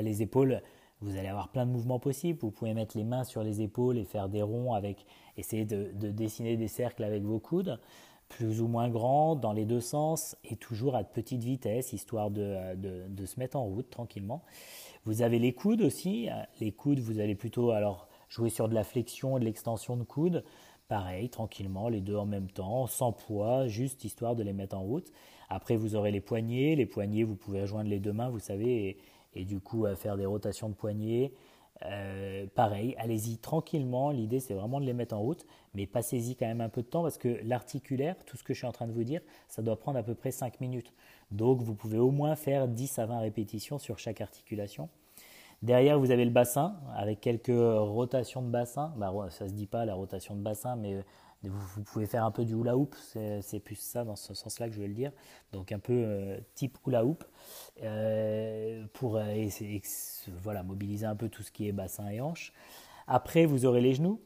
les 0.02 0.22
épaules, 0.22 0.62
vous 1.02 1.18
allez 1.18 1.28
avoir 1.28 1.50
plein 1.50 1.66
de 1.66 1.72
mouvements 1.72 2.00
possibles. 2.00 2.40
Vous 2.42 2.52
pouvez 2.52 2.74
mettre 2.74 2.98
les 2.98 3.04
mains 3.04 3.24
sur 3.24 3.44
les 3.44 3.62
épaules 3.62 3.98
et 3.98 4.06
faire 4.06 4.30
des 4.30 4.42
ronds 4.42 4.74
avec, 4.74 5.06
essayer 5.38 5.66
de, 5.66 5.92
de 5.94 6.10
dessiner 6.10 6.58
des 6.58 6.68
cercles 6.68 7.04
avec 7.04 7.24
vos 7.24 7.40
coudes 7.40 7.80
plus 8.30 8.62
ou 8.62 8.68
moins 8.68 8.90
grand 8.90 9.36
dans 9.36 9.54
les 9.54 9.66
deux 9.66 9.80
sens 9.80 10.36
et 10.44 10.56
toujours 10.56 10.96
à 10.96 11.04
petite 11.04 11.44
vitesse, 11.44 11.94
histoire 11.94 12.30
de, 12.30 12.76
de, 12.76 13.26
se 13.26 13.40
mettre 13.40 13.58
en 13.58 13.66
route 13.66 13.90
tranquillement. 13.90 14.44
Vous 15.06 15.22
avez 15.22 15.40
les 15.40 15.54
coudes 15.54 15.82
aussi. 15.82 16.28
Les 16.60 16.72
coudes, 16.72 17.00
vous 17.00 17.20
allez 17.20 17.36
plutôt 17.36 17.72
alors 17.72 18.08
jouer 18.30 18.50
sur 18.50 18.68
de 18.68 18.74
la 18.74 18.84
flexion 18.84 19.38
et 19.38 19.40
de 19.40 19.46
l'extension 19.46 19.96
de 19.96 20.04
coudes. 20.04 20.44
Pareil, 20.88 21.30
tranquillement, 21.30 21.90
les 21.90 22.02
deux 22.02 22.16
en 22.16 22.26
même 22.26 22.50
temps, 22.50 22.88
sans 22.88 23.12
poids, 23.12 23.68
juste 23.68 24.04
histoire 24.06 24.36
de 24.36 24.44
les 24.44 24.54
mettre 24.54 24.78
en 24.78 24.82
route. 24.82 25.12
Après, 25.50 25.76
vous 25.76 25.96
aurez 25.96 26.12
les 26.12 26.22
poignets. 26.22 26.76
Les 26.76 26.86
poignets, 26.86 27.24
vous 27.24 27.36
pouvez 27.36 27.62
rejoindre 27.62 27.90
les 27.90 28.00
deux 28.00 28.14
mains, 28.14 28.30
vous 28.30 28.40
savez, 28.40 28.98
et 29.38 29.46
du 29.46 29.60
coup 29.60 29.86
faire 29.96 30.18
des 30.18 30.26
rotations 30.26 30.70
de 30.70 30.74
poignets. 30.74 31.32
Euh, 31.86 32.48
pareil, 32.56 32.96
allez-y 32.98 33.38
tranquillement. 33.38 34.12
L'idée, 34.12 34.40
c'est 34.40 34.54
vraiment 34.54 34.80
de 34.80 34.86
les 34.86 34.94
mettre 34.94 35.16
en 35.16 35.20
route, 35.20 35.46
mais 35.74 35.86
passez-y 35.86 36.36
quand 36.36 36.48
même 36.48 36.62
un 36.62 36.70
peu 36.70 36.82
de 36.82 36.88
temps 36.88 37.04
parce 37.04 37.18
que 37.18 37.40
l'articulaire, 37.44 38.16
tout 38.26 38.38
ce 38.38 38.44
que 38.44 38.54
je 38.54 38.60
suis 38.60 38.68
en 38.68 38.72
train 38.72 38.88
de 38.88 38.94
vous 38.94 39.04
dire, 39.04 39.22
ça 39.48 39.62
doit 39.62 39.80
prendre 39.80 40.00
à 40.00 40.04
peu 40.04 40.16
près 40.16 40.32
5 40.32 40.60
minutes. 40.60 40.92
Donc, 41.32 41.62
vous 41.62 41.76
pouvez 41.76 42.00
au 42.00 42.12
moins 42.12 42.36
faire 42.36 42.68
10 42.68 43.00
à 43.00 43.06
20 43.06 43.20
répétitions 43.20 43.78
sur 43.78 44.00
chaque 44.00 44.22
articulation. 44.22 44.90
Derrière, 45.62 46.00
vous 46.00 46.12
avez 46.12 46.26
le 46.26 46.32
bassin 46.32 46.76
avec 46.96 47.20
quelques 47.20 47.48
rotations 47.48 48.42
de 48.42 48.50
bassin. 48.50 48.94
Bah, 48.98 49.12
ça 49.30 49.48
se 49.48 49.54
dit 49.54 49.66
pas 49.66 49.86
la 49.86 49.96
rotation 49.96 50.36
de 50.36 50.42
bassin, 50.42 50.76
mais 50.76 51.04
vous, 51.44 51.84
pouvez 51.84 52.08
faire 52.08 52.26
un 52.26 52.32
peu 52.32 52.46
du 52.46 52.54
hula 52.54 52.76
hoop, 52.78 52.96
c'est 53.42 53.60
plus 53.60 53.76
ça 53.76 54.04
dans 54.04 54.16
ce 54.16 54.34
sens-là 54.34 54.68
que 54.68 54.74
je 54.74 54.82
vais 54.82 54.88
le 54.88 54.94
dire. 54.94 55.12
Donc 55.52 55.72
un 55.72 55.80
peu 55.80 55.94
euh, 55.94 56.40
type 56.56 56.78
hula 56.86 57.06
hoop 57.06 57.24
euh, 57.84 58.86
pour 58.94 59.18
euh, 59.18 59.48
voilà, 60.42 60.64
mobiliser 60.64 61.06
un 61.06 61.16
peu 61.16 61.30
tout 61.30 61.44
ce 61.44 61.52
qui 61.52 61.68
est 61.68 61.72
bassin 61.72 62.10
et 62.10 62.22
hanche. 62.22 62.54
Après, 63.06 63.46
vous 63.46 63.66
aurez 63.66 63.82
les 63.82 63.94
genoux, 63.94 64.20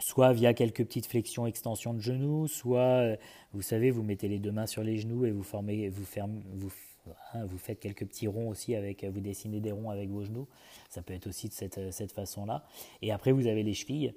soit 0.00 0.32
via 0.32 0.52
quelques 0.52 0.84
petites 0.84 1.06
flexions, 1.06 1.46
extensions 1.46 1.94
de 1.94 2.00
genoux, 2.00 2.48
soit, 2.48 3.16
vous 3.52 3.62
savez, 3.62 3.90
vous 3.90 4.02
mettez 4.02 4.28
les 4.28 4.38
deux 4.38 4.52
mains 4.52 4.66
sur 4.66 4.82
les 4.82 4.98
genoux 4.98 5.24
et 5.24 5.30
vous 5.30 5.44
formez, 5.44 5.90
hein, 6.18 7.46
vous 7.46 7.58
faites 7.58 7.80
quelques 7.80 8.04
petits 8.04 8.26
ronds 8.26 8.48
aussi 8.48 8.74
avec, 8.74 9.04
vous 9.04 9.20
dessinez 9.20 9.60
des 9.60 9.72
ronds 9.72 9.90
avec 9.90 10.10
vos 10.10 10.24
genoux. 10.24 10.48
Ça 10.90 11.00
peut 11.02 11.14
être 11.14 11.28
aussi 11.28 11.48
de 11.48 11.54
cette, 11.54 11.92
cette 11.92 12.12
façon-là. 12.12 12.66
Et 13.00 13.12
après, 13.12 13.32
vous 13.32 13.46
avez 13.46 13.62
les 13.62 13.74
chevilles. 13.74 14.12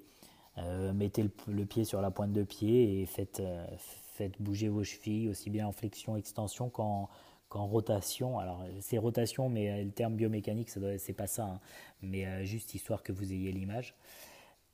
Euh, 0.63 0.93
mettez 0.93 1.23
le, 1.47 1.65
pied 1.65 1.83
sur 1.83 2.01
la 2.01 2.11
pointe 2.11 2.33
de 2.33 2.43
pied 2.43 3.01
et 3.01 3.05
faites, 3.05 3.39
euh, 3.39 3.65
faites 3.77 4.41
bouger 4.41 4.67
vos 4.67 4.83
chevilles 4.83 5.29
aussi 5.29 5.49
bien 5.49 5.67
en 5.67 5.71
flexion, 5.71 6.17
extension 6.17 6.69
qu'en 6.69 7.07
rotation. 7.51 8.39
Alors 8.39 8.63
c'est 8.81 8.97
rotation, 8.97 9.49
mais 9.49 9.69
euh, 9.69 9.83
le 9.83 9.91
terme 9.91 10.15
biomécanique, 10.15 10.69
c'est 10.97 11.13
pas 11.13 11.27
ça, 11.27 11.43
hein. 11.43 11.59
mais 12.01 12.45
juste 12.45 12.73
histoire 12.73 13.03
que 13.03 13.11
vous 13.11 13.31
ayez 13.31 13.51
l'image. 13.51 13.95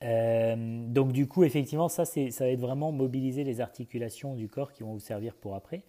donc 0.02 1.12
du 1.12 1.28
coup, 1.28 1.44
effectivement, 1.44 1.90
ça, 1.90 2.06
ça 2.06 2.22
va 2.40 2.50
être 2.50 2.60
vraiment 2.60 2.92
mobiliser 2.92 3.44
les 3.44 3.62
articulations 3.62 4.36
du 4.36 4.48
corps 4.48 4.72
qui 4.72 4.84
vont 4.84 4.94
vous 4.94 5.00
servir 5.00 5.36
pour 5.36 5.56
après. 5.56 5.84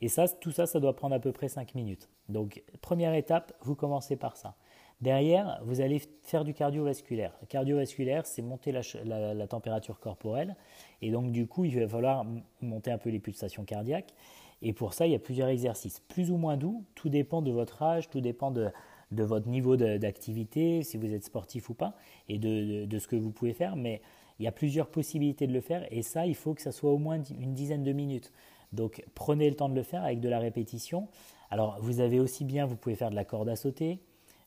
Et 0.00 0.08
ça, 0.08 0.26
tout 0.28 0.50
ça, 0.50 0.66
ça 0.66 0.80
doit 0.80 0.96
prendre 0.96 1.14
à 1.14 1.20
peu 1.20 1.32
près 1.32 1.48
5 1.48 1.74
minutes. 1.74 2.08
Donc 2.28 2.62
première 2.80 3.14
étape, 3.14 3.52
vous 3.60 3.76
commencez 3.76 4.16
par 4.16 4.36
ça. 4.36 4.56
Derrière, 5.02 5.60
vous 5.64 5.80
allez 5.80 6.00
faire 6.22 6.44
du 6.44 6.54
cardiovasculaire. 6.54 7.32
Cardiovasculaire, 7.48 8.24
c'est 8.24 8.40
monter 8.40 8.70
la, 8.70 9.46
température 9.48 9.98
corporelle. 9.98 10.54
Et 11.02 11.10
donc, 11.10 11.32
du 11.32 11.48
coup, 11.48 11.64
il 11.64 11.76
va 11.76 11.88
falloir 11.88 12.24
monter 12.60 12.92
un 12.92 12.98
peu 12.98 13.10
les 13.10 13.18
pulsations 13.18 13.64
cardiaques. 13.64 14.14
Et 14.62 14.72
pour 14.72 14.94
ça, 14.94 15.08
il 15.08 15.12
y 15.12 15.16
a 15.16 15.18
plusieurs 15.18 15.48
exercices, 15.48 15.98
plus 16.06 16.30
ou 16.30 16.36
moins 16.36 16.56
doux. 16.56 16.84
Tout 16.94 17.08
dépend 17.08 17.42
de 17.42 17.50
votre 17.50 17.82
âge, 17.82 18.10
tout 18.10 18.20
dépend 18.20 18.52
de, 18.52 18.70
votre 19.10 19.48
niveau 19.48 19.76
d'activité, 19.76 20.84
si 20.84 20.96
vous 20.98 21.12
êtes 21.12 21.24
sportif 21.24 21.68
ou 21.68 21.74
pas, 21.74 21.96
et 22.28 22.38
de, 22.38 22.84
de, 22.84 22.98
ce 23.00 23.08
que 23.08 23.16
vous 23.16 23.32
pouvez 23.32 23.54
faire. 23.54 23.74
Mais 23.74 24.02
il 24.38 24.44
y 24.44 24.48
a 24.48 24.52
plusieurs 24.52 24.86
possibilités 24.86 25.48
de 25.48 25.52
le 25.52 25.60
faire. 25.60 25.84
Et 25.90 26.02
ça, 26.02 26.28
il 26.28 26.36
faut 26.36 26.54
que 26.54 26.62
ça 26.62 26.70
soit 26.70 26.92
au 26.92 26.98
moins 26.98 27.20
une 27.20 27.54
dizaine 27.54 27.82
de 27.82 27.92
minutes. 27.92 28.32
Donc, 28.72 29.04
prenez 29.16 29.50
le 29.50 29.56
temps 29.56 29.68
de 29.68 29.74
le 29.74 29.82
faire 29.82 30.04
avec 30.04 30.20
de 30.20 30.28
la 30.28 30.38
répétition. 30.38 31.08
Alors, 31.50 31.78
vous 31.80 31.98
avez 31.98 32.20
aussi 32.20 32.44
bien, 32.44 32.66
vous 32.66 32.76
pouvez 32.76 32.94
faire 32.94 33.10
de 33.10 33.16
la 33.16 33.24
corde 33.24 33.48
à 33.48 33.56
sauter 33.56 33.98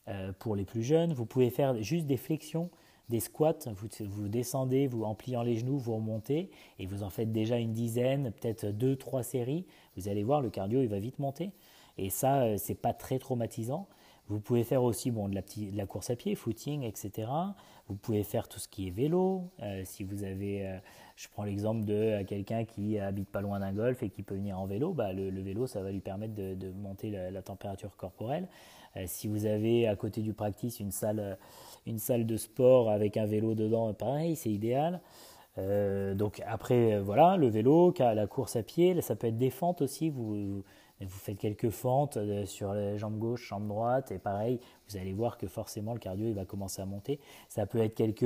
euh, 0.07 0.31
pour 0.37 0.55
les 0.55 0.65
plus 0.65 0.83
jeunes. 0.83 1.13
Vous 1.13 1.25
pouvez 1.25 1.49
faire 1.49 1.81
juste 1.81 2.05
des 2.05 2.17
flexions, 2.17 2.69
des 3.09 3.19
squats. 3.19 3.57
Vous, 4.01 4.27
descendez, 4.27 4.85
vous 4.85 5.03
en 5.03 5.15
pliant 5.15 5.41
les 5.41 5.57
genoux, 5.57 5.79
vous 5.79 5.95
remontez 5.95 6.51
et 6.77 6.85
vous 6.85 7.01
en 7.01 7.09
faites 7.09 7.31
déjà 7.31 7.57
une 7.57 7.73
dizaine, 7.73 8.31
peut-être 8.31 8.67
deux, 8.67 8.95
trois 8.95 9.23
séries. 9.23 9.65
Vous 9.97 10.07
allez 10.07 10.23
voir, 10.23 10.41
le 10.41 10.51
cardio, 10.51 10.81
il 10.83 10.89
va 10.89 10.99
vite 10.99 11.17
monter. 11.17 11.51
Et 11.97 12.11
ça, 12.11 12.43
euh, 12.43 12.57
c'est 12.57 12.75
pas 12.75 12.93
très 12.93 13.17
traumatisant. 13.17 13.87
Vous 14.27 14.39
pouvez 14.39 14.63
faire 14.63 14.83
aussi 14.83 15.09
bon, 15.09 15.27
de, 15.27 15.33
la 15.33 15.41
de 15.41 15.75
la 15.75 15.87
course 15.87 16.11
à 16.11 16.15
pied, 16.15 16.35
footing, 16.35 16.83
etc. 16.83 17.27
Vous 17.87 17.95
pouvez 17.95 18.23
faire 18.23 18.47
tout 18.47 18.59
ce 18.59 18.67
qui 18.67 18.87
est 18.87 18.91
vélo. 18.91 19.49
Euh, 19.63 19.81
si 19.85 20.03
vous 20.03 20.23
avez, 20.23 20.79
je 21.15 21.27
prends 21.29 21.45
l'exemple 21.45 21.83
de 21.85 22.21
quelqu'un 22.23 22.65
qui 22.65 22.99
habite 22.99 23.29
pas 23.29 23.41
loin 23.41 23.59
d'un 23.59 23.73
golf 23.73 24.03
et 24.03 24.09
qui 24.09 24.21
peut 24.21 24.35
venir 24.35 24.59
en 24.59 24.65
vélo, 24.65 24.93
bah, 24.93 25.13
le, 25.13 25.29
vélo, 25.41 25.65
ça 25.65 25.81
va 25.81 25.91
lui 25.91 25.99
permettre 25.99 26.35
de, 26.35 26.71
monter 26.71 27.09
la, 27.09 27.41
température 27.41 27.95
corporelle. 27.97 28.47
Euh, 28.97 29.03
si 29.07 29.27
vous 29.27 29.45
avez 29.45 29.87
à 29.87 29.95
côté 29.95 30.21
du 30.21 30.33
practice 30.33 30.79
une 30.79 30.91
salle, 30.91 31.19
euh, 31.19 31.35
une 31.85 31.99
salle 31.99 32.25
de 32.25 32.37
sport 32.37 32.89
avec 32.89 33.17
un 33.17 33.25
vélo 33.25 33.55
dedans, 33.55 33.93
pareil, 33.93 34.35
c'est 34.35 34.51
idéal. 34.51 35.01
Euh, 35.57 36.13
donc 36.15 36.41
après, 36.45 36.99
voilà, 36.99 37.37
le 37.37 37.47
vélo, 37.47 37.93
la 37.99 38.27
course 38.27 38.55
à 38.55 38.63
pied, 38.63 38.99
ça 39.01 39.15
peut 39.15 39.27
être 39.27 39.37
des 39.37 39.49
fentes 39.49 39.81
aussi. 39.81 40.09
Vous, 40.09 40.63
vous 40.99 41.09
faites 41.09 41.37
quelques 41.37 41.69
fentes 41.69 42.17
sur 42.45 42.73
les 42.73 42.97
jambes 42.97 43.17
gauche, 43.17 43.49
jambe 43.49 43.67
droite, 43.67 44.11
et 44.11 44.17
pareil, 44.17 44.59
vous 44.89 44.97
allez 44.97 45.13
voir 45.13 45.37
que 45.37 45.47
forcément 45.47 45.93
le 45.93 45.99
cardio 45.99 46.27
il 46.27 46.33
va 46.33 46.45
commencer 46.45 46.81
à 46.81 46.85
monter. 46.85 47.19
Ça 47.47 47.65
peut 47.65 47.79
être 47.79 47.95
quelques, 47.95 48.25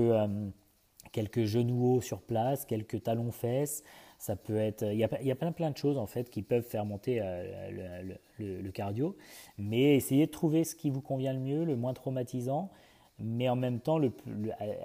quelques 1.12 1.46
genoux 1.46 1.96
hauts 1.96 2.02
sur 2.02 2.22
place, 2.22 2.66
quelques 2.66 3.04
talons 3.04 3.32
fesses, 3.32 3.84
ça 4.20 4.36
peut 4.36 4.58
être, 4.58 4.84
il 4.84 4.98
y 4.98 5.04
a, 5.04 5.08
plein, 5.08 5.72
de 5.72 5.78
choses 5.78 5.98
en 5.98 6.06
fait 6.06 6.30
qui 6.30 6.42
peuvent 6.42 6.66
faire 6.66 6.84
monter 6.86 7.20
euh, 7.24 8.04
le, 8.38 8.72
cardio, 8.72 9.16
mais 9.58 9.96
essayez 9.96 10.26
de 10.26 10.32
trouver 10.32 10.66
ce 10.66 10.76
qui 10.76 10.90
vous 10.90 11.00
convient 11.00 11.32
le 11.32 11.40
mieux, 11.40 11.64
le 11.64 11.78
moins 11.78 11.94
traumatisant, 11.94 12.70
mais 13.18 13.48
en 13.48 13.56
même 13.56 13.80
temps 13.80 14.00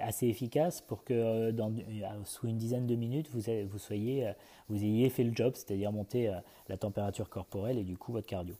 assez 0.01 0.27
efficace 0.27 0.79
pour 0.79 1.03
que 1.03 1.13
euh, 1.13 1.51
euh, 1.51 2.23
sous 2.23 2.47
une 2.47 2.57
dizaine 2.57 2.87
de 2.87 2.95
minutes 2.95 3.29
vous, 3.29 3.41
vous, 3.69 3.77
soyez, 3.77 4.31
vous 4.69 4.81
ayez 4.81 5.09
fait 5.09 5.25
le 5.25 5.35
job, 5.35 5.53
c'est-à-dire 5.55 5.91
monter 5.91 6.31
la 6.69 6.77
température 6.77 7.29
corporelle 7.29 7.77
et 7.77 7.83
du 7.83 7.97
coup 7.97 8.13
votre 8.13 8.27
cardio. 8.27 8.55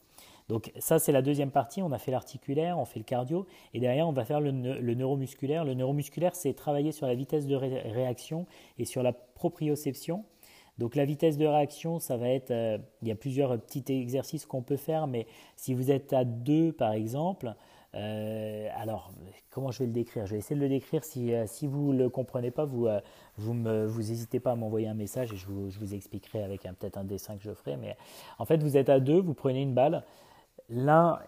Donc 0.50 0.74
ça 0.77 1.00
c'est 1.00 1.13
la 1.13 1.22
deuxième 1.22 1.51
partie, 1.51 1.82
on 1.84 1.91
a 1.94 1.98
fait 1.98 2.12
l'articulaire, 2.12 2.77
on 2.79 2.86
fait 2.86 3.00
le 3.00 3.05
cardio, 3.05 3.48
et 3.74 3.79
derrière 3.79 4.10
on 4.10 4.12
va 4.12 4.25
faire 4.25 4.41
le, 4.41 4.51
le 4.51 4.94
neuromusculaire. 4.94 5.63
Le 5.63 5.74
neuromusculaire 5.74 6.36
c'est 6.36 6.53
travailler 6.53 6.91
sur 6.91 7.08
la 7.08 7.15
vitesse 7.15 7.48
de 7.48 7.55
réaction 7.55 8.46
et 8.77 8.84
sur 8.84 9.03
la 9.03 9.13
proprioception. 9.13 10.25
Donc 10.77 10.96
la 10.96 11.05
vitesse 11.05 11.38
de 11.38 11.46
réaction, 11.46 12.00
ça 12.00 12.17
va 12.17 12.29
être, 12.29 12.51
euh, 12.51 12.77
il 13.01 13.08
y 13.08 13.12
a 13.12 13.15
plusieurs 13.15 13.58
petits 13.60 13.84
exercices 13.88 14.46
qu'on 14.46 14.62
peut 14.62 14.75
faire, 14.77 15.08
mais 15.08 15.25
si 15.55 15.74
vous 15.74 15.89
êtes 15.89 16.12
à 16.12 16.25
deux 16.25 16.74
par 16.74 16.91
exemple, 16.91 17.55
euh, 17.94 18.67
alors 18.75 19.12
comment 19.51 19.72
je 19.72 19.79
vais 19.79 19.86
le 19.86 19.94
décrire? 19.94 20.25
Je 20.25 20.34
vais 20.34 20.39
essayer 20.39 20.58
de 20.58 20.62
le 20.62 20.67
décrire. 20.67 21.05
Si, 21.05 21.34
euh, 21.34 21.46
si 21.48 21.65
vous 21.65 21.94
ne 21.94 22.00
le 22.00 22.10
comprenez 22.10 22.51
pas, 22.51 22.65
vous, 22.65 22.89
me, 23.53 23.86
vous 23.86 24.00
n'hésitez 24.00 24.41
pas 24.41 24.51
à 24.51 24.55
m'envoyer 24.55 24.88
un 24.88 24.94
message 24.94 25.32
et 25.32 25.38
je 25.38 25.48
vous, 25.48 25.70
je 25.70 25.79
vous 25.79 25.94
expliquerai 25.94 26.44
avec 26.44 26.63
peut-être 26.63 26.98
un 26.98 27.05
dessin 27.05 27.38
que 27.38 27.44
je 27.44 27.53
ferai. 27.53 27.77
Mais 27.77 27.96
en 28.38 28.44
fait, 28.44 28.62
vous 28.62 28.75
êtes 28.75 28.89
à 28.89 29.00
deux, 29.00 29.22
vous 29.22 29.34
prenez 29.34 29.62
une 29.62 29.74
balle, 29.74 30.03
l'un 30.67 31.20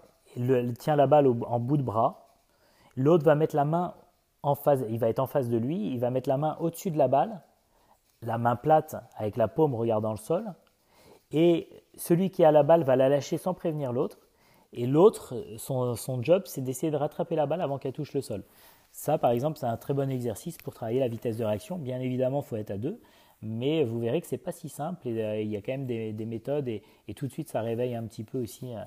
tient 0.78 0.98
la 0.98 1.08
balle 1.08 1.28
en 1.28 1.60
bout 1.60 1.78
de 1.78 1.84
bras, 1.84 2.28
l'autre 2.98 3.24
va 3.24 3.36
mettre 3.36 3.56
la 3.56 3.64
main 3.64 3.94
en 4.44 4.56
face, 4.56 4.82
il 4.90 5.00
va 5.00 5.08
être 5.08 5.20
en 5.20 5.28
face 5.28 5.48
de 5.48 5.58
lui, 5.58 5.94
il 5.94 6.00
va 6.00 6.10
mettre 6.10 6.28
la 6.28 6.38
main 6.38 6.58
au-dessus 6.60 6.92
de 6.92 6.98
la 6.98 7.08
balle 7.08 7.42
la 8.22 8.38
main 8.38 8.56
plate 8.56 8.96
avec 9.16 9.38
la 9.38 9.48
paume 9.48 9.76
regardant 9.76 10.12
le 10.12 10.18
sol, 10.18 10.54
et 11.32 11.70
celui 11.96 12.30
qui 12.30 12.44
a 12.44 12.52
la 12.52 12.64
balle 12.64 12.84
va 12.84 12.96
la 12.96 13.10
lâcher 13.10 13.38
sans 13.38 13.54
prévenir 13.54 13.92
l'autre, 13.92 14.20
et 14.74 14.86
l'autre, 14.86 15.34
son, 15.58 16.22
job, 16.22 16.44
c'est 16.46 16.62
d'essayer 16.62 16.92
de 16.92 16.98
rattraper 16.98 17.36
la 17.36 17.46
balle 17.46 17.62
avant 17.62 17.78
qu'elle 17.78 17.94
touche 17.94 18.14
le 18.14 18.22
sol. 18.22 18.44
Ça, 18.92 19.18
par 19.18 19.32
exemple, 19.32 19.58
c'est 19.58 19.66
un 19.66 19.78
très 19.78 19.94
bon 19.94 20.10
exercice 20.10 20.58
pour 20.58 20.74
travailler 20.74 21.00
la 21.00 21.08
vitesse 21.08 21.38
de 21.38 21.46
réaction. 21.46 21.78
Bien 21.78 22.00
évidemment, 22.00 22.42
il 22.42 22.48
faut 22.48 22.58
être 22.58 22.72
à 22.72 22.78
deux, 22.78 23.00
mais 23.42 23.84
vous 23.84 24.00
verrez 24.00 24.22
que 24.22 24.28
c'est 24.28 24.38
pas 24.38 24.52
si 24.52 24.70
simple, 24.70 25.08
et 25.08 25.24
euh, 25.24 25.42
il 25.42 25.50
y 25.50 25.58
a 25.58 25.62
quand 25.62 25.72
même 25.72 25.86
des, 25.86 26.26
méthodes, 26.26 26.68
et, 26.68 26.84
tout 27.16 27.28
de 27.28 27.32
suite, 27.32 27.50
ça 27.50 27.62
réveille 27.62 27.96
un 27.96 28.04
petit 28.04 28.24
peu 28.24 28.42
aussi 28.42 28.74
euh, 28.74 28.80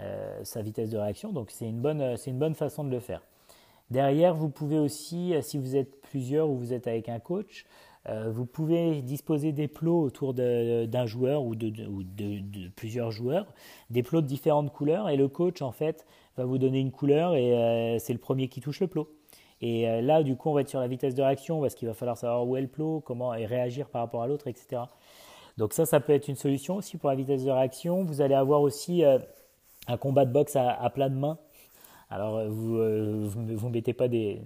euh, 0.00 0.44
sa 0.44 0.62
vitesse 0.62 0.90
de 0.90 0.98
réaction, 0.98 1.32
donc 1.32 1.50
c'est 1.50 1.68
une, 1.68 1.80
bonne, 1.80 2.16
une 2.26 2.38
bonne 2.38 2.54
façon 2.54 2.84
de 2.84 2.90
le 2.90 3.00
faire. 3.00 3.22
Derrière, 3.90 4.34
vous 4.34 4.48
pouvez 4.48 4.78
aussi, 4.78 5.34
si 5.42 5.58
vous 5.58 5.76
êtes 5.76 6.00
plusieurs 6.00 6.48
ou 6.48 6.56
vous 6.56 6.72
êtes 6.72 6.86
avec 6.86 7.08
un 7.08 7.20
coach, 7.20 7.66
euh, 8.08 8.30
vous 8.30 8.44
pouvez 8.44 9.00
disposer 9.00 9.52
des 9.52 9.66
plots 9.66 10.02
autour 10.02 10.34
d'un 10.34 11.06
joueur 11.06 11.42
ou, 11.42 11.54
de, 11.54 12.68
plusieurs 12.76 13.10
joueurs, 13.10 13.46
des 13.90 14.02
plots 14.02 14.20
de 14.20 14.26
différentes 14.26 14.72
couleurs, 14.72 15.08
et 15.08 15.16
le 15.16 15.28
coach 15.28 15.62
en 15.62 15.72
fait 15.72 16.04
va 16.36 16.44
vous 16.44 16.58
donner 16.58 16.80
une 16.80 16.90
couleur 16.90 17.34
et 17.34 17.54
euh, 17.54 17.98
c'est 17.98 18.12
le 18.12 18.18
premier 18.18 18.48
qui 18.48 18.60
touche 18.60 18.80
le 18.80 18.88
plot. 18.88 19.08
Et 19.62 19.88
euh, 19.88 20.02
là, 20.02 20.22
du 20.22 20.36
coup, 20.36 20.50
on 20.50 20.52
va 20.52 20.60
être 20.60 20.68
sur 20.68 20.80
la 20.80 20.88
vitesse 20.88 21.14
de 21.14 21.22
réaction 21.22 21.60
parce 21.62 21.74
qu'il 21.74 21.88
va 21.88 21.94
falloir 21.94 22.18
savoir 22.18 22.46
où 22.46 22.56
est 22.56 22.60
le 22.60 22.68
plot, 22.68 23.00
comment 23.00 23.32
et 23.32 23.46
réagir 23.46 23.88
par 23.88 24.02
rapport 24.02 24.22
à 24.22 24.26
l'autre, 24.26 24.48
etc. 24.48 24.82
Donc 25.56 25.72
ça, 25.72 25.86
ça 25.86 26.00
peut 26.00 26.12
être 26.12 26.28
une 26.28 26.36
solution 26.36 26.76
aussi 26.76 26.98
pour 26.98 27.08
la 27.08 27.16
vitesse 27.16 27.44
de 27.44 27.50
réaction. 27.50 28.04
Vous 28.04 28.20
allez 28.20 28.34
avoir 28.34 28.60
aussi 28.60 29.02
un 29.04 29.96
combat 29.96 30.26
de 30.26 30.32
boxe 30.32 30.56
à, 30.56 30.72
à 30.72 30.90
plat 30.90 31.08
de 31.08 31.14
main 31.14 31.38
alors, 32.10 32.36
euh, 32.36 32.48
vous 32.48 32.76
ne 32.76 33.56
euh, 33.56 33.70
mettez 33.70 33.92
pas 33.92 34.08
des, 34.08 34.40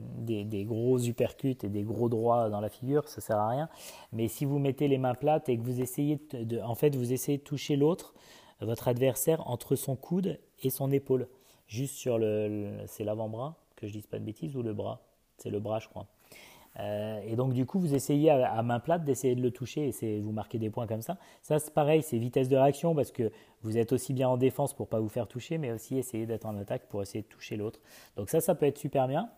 gros 0.67 0.99
uppercuts 0.99 1.59
et 1.63 1.69
des 1.69 1.83
gros 1.83 2.09
droits 2.09 2.49
dans 2.49 2.61
la 2.61 2.69
figure, 2.69 3.09
ça 3.09 3.21
sert 3.21 3.37
à 3.37 3.49
rien. 3.49 3.69
Mais 4.13 4.29
si 4.29 4.45
vous 4.45 4.59
mettez 4.59 4.89
les 4.89 4.99
mains 4.99 5.15
plates 5.15 5.49
et 5.49 5.59
que 5.59 5.63
vous 5.63 5.81
essayez 5.81 6.21
de, 6.33 6.61
en 6.61 6.75
fait, 6.75 6.95
vous 6.95 7.13
essayez 7.13 7.39
de 7.39 7.43
toucher 7.43 7.77
l'autre, 7.77 8.15
votre 8.61 8.89
adversaire, 8.89 9.47
entre 9.49 9.77
son 9.77 9.97
coude 9.97 10.39
et 10.63 10.71
son 10.71 10.91
épaule, 10.91 11.29
juste 11.67 11.95
sur 11.95 12.19
le, 12.19 12.71
c'est 12.87 13.05
l'avant-bras, 13.05 13.57
que 13.77 13.87
je 13.87 13.93
dise 13.93 14.07
pas 14.07 14.19
de 14.19 14.25
bêtises, 14.25 14.57
ou 14.57 14.63
le 14.63 14.75
bras, 14.75 15.03
c'est 15.37 15.51
le 15.51 15.61
bras, 15.61 15.79
je 15.79 15.89
crois. 15.89 16.07
Euh, 16.79 17.21
et 17.27 17.35
donc 17.37 17.53
du 17.53 17.67
coup, 17.67 17.81
vous 17.81 17.95
essayez 17.95 18.31
à, 18.31 18.63
main 18.63 18.79
plate 18.79 19.05
d'essayer 19.05 19.35
de 19.35 19.43
le 19.43 19.51
toucher 19.51 19.91
et 20.01 20.21
vous 20.21 20.33
marquez 20.33 20.59
des 20.59 20.71
points 20.71 20.87
comme 20.87 21.03
ça. 21.03 21.19
Ça, 21.43 21.59
c'est 21.59 21.73
pareil, 21.75 22.03
c'est 22.03 22.19
vitesse 22.19 22.49
de 22.49 22.57
réaction 22.57 22.95
parce 22.95 23.11
que 23.11 23.31
vous 23.63 23.77
êtes 23.79 23.93
aussi 23.93 24.13
bien 24.13 24.29
en 24.29 24.37
défense 24.37 24.75
pour 24.75 24.89
pas 24.89 25.01
vous 25.01 25.09
faire 25.09 25.27
toucher, 25.27 25.59
mais 25.59 25.73
aussi 25.73 25.99
essayer 25.99 26.27
d'être 26.27 26.47
en 26.47 26.57
attaque 26.57 26.89
pour 26.89 27.03
essayer 27.03 27.23
de 27.23 27.29
toucher 27.29 27.57
l'autre. 27.57 27.81
Donc 28.17 28.31
ça, 28.31 28.41
ça 28.41 28.55
peut 28.55 28.67
être 28.67 28.79
super 28.79 29.09
bien. 29.09 29.31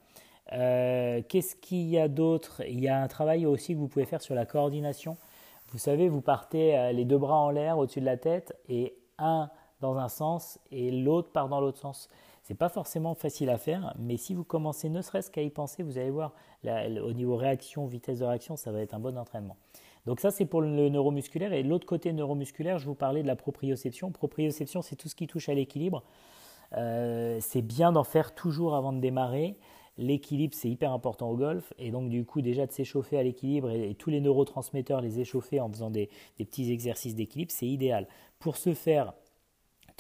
Euh, 0.53 1.23
qu'est-ce 1.29 1.57
qu'il 1.57 1.89
y 1.89 1.99
a 1.99 2.09
d'autre? 2.09 2.63
Il 2.69 2.81
y 2.81 2.89
a 2.89 3.01
un 3.01 3.09
travail 3.09 3.47
aussi 3.47 3.75
que 3.75 3.79
vous 3.79 3.89
pouvez 3.89 4.07
faire 4.07 4.21
sur 4.21 4.35
la 4.35 4.47
coordination. 4.47 5.17
Vous 5.71 5.79
savez, 5.79 6.09
vous 6.09 6.21
partez 6.21 6.77
euh, 6.77 6.93
les 6.93 7.05
deux 7.05 7.19
bras 7.19 7.37
en 7.37 7.51
l'air 7.51 7.79
au-dessus 7.79 8.01
de 8.01 8.07
la 8.07 8.17
tête 8.17 8.57
et 8.69 8.97
un 9.19 9.51
dans 9.81 9.97
un 9.99 10.09
sens 10.09 10.59
et 10.71 10.91
l'autre 10.91 11.31
part 11.31 11.49
dans 11.49 11.61
l'autre 11.61 11.79
sens. 11.79 12.09
C'est 12.51 12.57
pas 12.57 12.69
forcément 12.69 13.15
facile 13.15 13.49
à 13.49 13.59
faire, 13.59 13.95
mais 13.97 14.17
si 14.17 14.35
vous 14.35 14.43
commencez 14.43 14.89
ne 14.89 15.03
serait-ce 15.03 15.31
qu'à 15.31 15.41
y 15.41 15.51
penser, 15.51 15.85
vous 15.85 15.99
allez 15.99 16.11
voir, 16.11 16.35
au 16.67 17.13
niveau 17.13 17.37
réaction, 17.37 17.87
vitesse 17.87 18.19
de 18.19 18.25
réaction, 18.25 18.57
ça 18.57 18.73
va 18.73 18.81
être 18.81 18.93
un 18.93 18.99
bon 18.99 19.17
entraînement. 19.17 19.57
Donc 20.05 20.19
ça, 20.19 20.33
c'est 20.33 20.47
pour 20.47 20.61
le 20.61 20.89
neuromusculaire. 20.89 21.53
Et 21.53 21.63
l'autre 21.63 21.87
côté 21.87 22.13
neuromusculaire, 22.13 22.81
je 22.81 22.87
vous 22.87 22.97
parlais 22.97 23.23
de 23.23 23.29
la 23.29 23.37
proprioception. 23.37 24.11
Proprioception, 24.11 24.83
c'est 24.83 24.97
tout 24.97 25.09
ce 25.09 25.15
qui 25.15 25.29
touche 25.29 25.49
à 25.49 25.55
l'équilibre. 25.55 26.03
Euh, 26.77 27.39
c'est 27.41 27.63
bien 27.63 27.93
d'en 27.93 28.03
faire 28.03 28.35
toujours 28.35 28.75
avant 28.75 28.93
de 28.93 28.99
démarrer. 28.99 29.57
L'équilibre, 29.97 30.55
c'est 30.57 30.69
hyper 30.69 30.93
important 30.93 31.31
au 31.31 31.37
golf. 31.37 31.73
Et 31.79 31.93
donc, 31.93 32.09
du 32.09 32.25
coup, 32.25 32.41
déjà 32.41 32.67
de 32.67 32.73
s'échauffer 32.73 33.17
à 33.17 33.23
l'équilibre 33.23 33.71
et, 33.71 33.95
tous 33.95 34.11
les 34.11 34.21
neurotransmetteurs, 34.21 35.01
les 35.01 35.21
échauffer 35.21 35.61
en 35.61 35.71
faisant 35.71 35.91
des 35.91 36.09
petits 36.37 36.73
exercices 36.73 37.15
d'équilibre, 37.15 37.53
c'est 37.53 37.69
idéal. 37.69 38.09
Pour 38.41 38.57
ce 38.57 38.75
faire, 38.75 39.15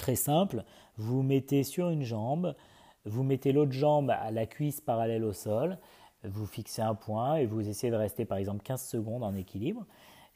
Très 0.00 0.16
simple, 0.16 0.64
vous 0.97 1.23
mettez 1.23 1.62
sur 1.62 1.90
une 1.90 2.04
jambe, 2.04 2.54
vous 3.04 3.23
mettez 3.23 3.52
l'autre 3.52 3.73
jambe 3.73 4.09
à 4.09 4.30
la 4.30 4.47
cuisse 4.47 4.80
parallèle 4.80 5.25
au 5.25 5.35
sol, 5.35 5.76
vous 6.25 6.47
fixez 6.47 6.80
un 6.80 6.95
point 6.95 7.37
et 7.37 7.45
vous 7.45 7.69
essayez 7.69 7.90
de 7.90 7.99
rester 7.99 8.25
par 8.25 8.38
exemple 8.38 8.62
15 8.62 8.83
secondes 8.83 9.23
en 9.23 9.35
équilibre. 9.35 9.85